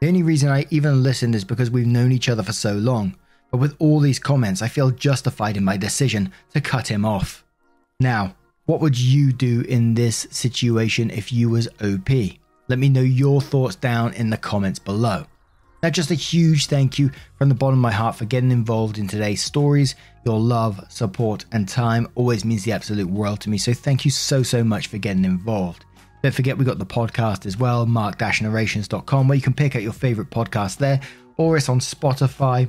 The 0.00 0.08
only 0.08 0.22
reason 0.22 0.48
I 0.48 0.66
even 0.70 1.02
listened 1.02 1.34
is 1.34 1.44
because 1.44 1.70
we've 1.70 1.86
known 1.86 2.10
each 2.10 2.28
other 2.28 2.42
for 2.42 2.52
so 2.52 2.74
long. 2.74 3.16
But 3.52 3.58
with 3.58 3.76
all 3.78 4.00
these 4.00 4.18
comments, 4.18 4.62
I 4.62 4.68
feel 4.68 4.90
justified 4.90 5.56
in 5.56 5.64
my 5.64 5.76
decision 5.76 6.32
to 6.54 6.60
cut 6.60 6.88
him 6.88 7.04
off. 7.04 7.44
Now, 8.00 8.34
what 8.66 8.80
would 8.80 8.98
you 8.98 9.32
do 9.32 9.60
in 9.60 9.94
this 9.94 10.26
situation 10.30 11.10
if 11.10 11.32
you 11.32 11.50
was 11.50 11.68
OP? 11.80 12.10
Let 12.68 12.78
me 12.78 12.88
know 12.88 13.02
your 13.02 13.40
thoughts 13.40 13.76
down 13.76 14.14
in 14.14 14.30
the 14.30 14.36
comments 14.36 14.78
below. 14.78 15.26
Now, 15.82 15.90
just 15.90 16.10
a 16.12 16.14
huge 16.14 16.66
thank 16.66 16.98
you 16.98 17.10
from 17.36 17.48
the 17.48 17.56
bottom 17.56 17.78
of 17.78 17.82
my 17.82 17.90
heart 17.90 18.16
for 18.16 18.24
getting 18.24 18.52
involved 18.52 18.98
in 18.98 19.08
today's 19.08 19.42
stories. 19.42 19.96
Your 20.24 20.38
love, 20.38 20.84
support, 20.88 21.44
and 21.50 21.68
time 21.68 22.08
always 22.14 22.44
means 22.44 22.62
the 22.62 22.72
absolute 22.72 23.08
world 23.08 23.40
to 23.40 23.50
me. 23.50 23.58
So, 23.58 23.74
thank 23.74 24.04
you 24.04 24.10
so, 24.10 24.44
so 24.44 24.62
much 24.62 24.86
for 24.86 24.98
getting 24.98 25.24
involved. 25.24 25.84
Don't 26.22 26.34
forget, 26.34 26.56
we 26.56 26.64
got 26.64 26.78
the 26.78 26.86
podcast 26.86 27.46
as 27.46 27.56
well, 27.56 27.84
mark-narrations.com, 27.84 29.28
where 29.28 29.36
you 29.36 29.42
can 29.42 29.54
pick 29.54 29.74
out 29.74 29.82
your 29.82 29.92
favorite 29.92 30.30
podcast 30.30 30.78
there, 30.78 31.00
or 31.36 31.56
it's 31.56 31.68
on 31.68 31.80
Spotify, 31.80 32.68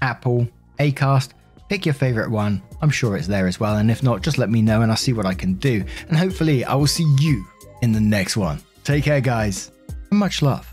Apple, 0.00 0.48
Acast. 0.78 1.30
Pick 1.68 1.84
your 1.84 1.94
favorite 1.94 2.30
one. 2.30 2.62
I'm 2.80 2.90
sure 2.90 3.16
it's 3.16 3.26
there 3.26 3.46
as 3.46 3.60
well. 3.60 3.76
And 3.76 3.90
if 3.90 4.02
not, 4.02 4.22
just 4.22 4.38
let 4.38 4.50
me 4.50 4.62
know 4.62 4.82
and 4.82 4.90
I'll 4.90 4.96
see 4.96 5.12
what 5.12 5.26
I 5.26 5.34
can 5.34 5.54
do. 5.54 5.84
And 6.08 6.16
hopefully, 6.16 6.64
I 6.64 6.74
will 6.74 6.86
see 6.86 7.06
you 7.18 7.44
in 7.82 7.92
the 7.92 8.00
next 8.00 8.36
one. 8.36 8.60
Take 8.84 9.04
care, 9.04 9.20
guys. 9.20 9.70
And 10.10 10.18
much 10.18 10.42
love. 10.42 10.70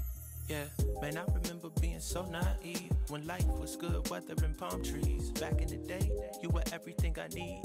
Yeah, 0.48 0.64
man, 1.02 1.18
I 1.18 1.24
remember 1.34 1.70
being 1.82 2.00
so 2.00 2.26
naive 2.26 2.92
when 3.08 3.26
life 3.26 3.46
was 3.46 3.76
good, 3.76 4.10
weather 4.10 4.36
and 4.44 4.58
palm 4.58 4.84
trees. 4.84 5.32
Back 5.32 5.62
in 5.62 5.68
the 5.68 5.78
day, 5.78 6.12
you 6.42 6.50
were 6.50 6.64
everything 6.74 7.16
I 7.20 7.28
need. 7.34 7.62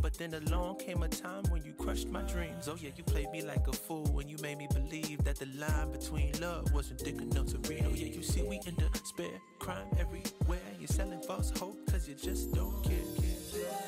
But 0.00 0.14
then 0.14 0.34
along 0.34 0.78
came 0.78 1.02
a 1.02 1.08
time 1.08 1.44
when 1.50 1.64
you 1.64 1.72
crushed 1.72 2.08
my 2.08 2.22
dreams. 2.22 2.68
Oh 2.68 2.76
yeah, 2.80 2.90
you 2.96 3.02
played 3.04 3.30
me 3.30 3.42
like 3.42 3.66
a 3.66 3.72
fool 3.72 4.06
when 4.12 4.28
you 4.28 4.36
made 4.38 4.58
me 4.58 4.68
believe 4.72 5.24
that 5.24 5.36
the 5.36 5.46
line 5.46 5.90
between 5.90 6.32
love 6.40 6.72
wasn't 6.72 7.00
thick 7.00 7.20
enough 7.20 7.46
to 7.46 7.58
read. 7.68 7.84
Oh 7.86 7.94
yeah, 7.94 8.06
you 8.06 8.22
see 8.22 8.42
we 8.42 8.60
in 8.66 8.74
the 8.76 8.88
spare 9.04 9.40
crime 9.58 9.88
everywhere. 9.98 10.60
You're 10.78 10.88
selling 10.88 11.20
false 11.22 11.50
hope 11.58 11.78
cause 11.90 12.08
you 12.08 12.14
just 12.14 12.52
don't 12.52 12.82
care. 12.82 12.96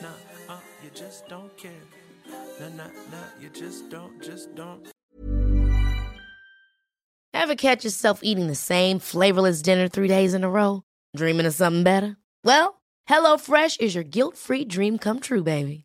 Nah, 0.03 0.55
uh, 0.55 0.61
you 0.83 0.91
just 0.95 1.29
don't 1.29 1.57
care. 1.57 1.71
Nah, 2.61 2.69
nah, 2.69 2.85
nah, 3.11 3.29
you 3.41 3.49
just 3.51 3.91
don't, 3.91 4.23
just 4.23 4.55
don't. 4.55 4.89
Ever 7.35 7.55
catch 7.55 7.85
yourself 7.85 8.21
eating 8.23 8.49
the 8.49 8.55
same 8.55 8.99
flavorless 8.99 9.63
dinner 9.63 9.89
three 9.89 10.09
days 10.09 10.35
in 10.35 10.45
a 10.45 10.51
row? 10.51 10.83
Dreaming 11.17 11.47
of 11.47 11.55
something 11.55 11.83
better? 11.83 12.17
Well, 12.45 12.83
HelloFresh 13.09 13.81
is 13.81 13.95
your 13.95 14.05
guilt-free 14.05 14.65
dream 14.65 14.99
come 14.99 15.21
true, 15.21 15.43
baby. 15.43 15.85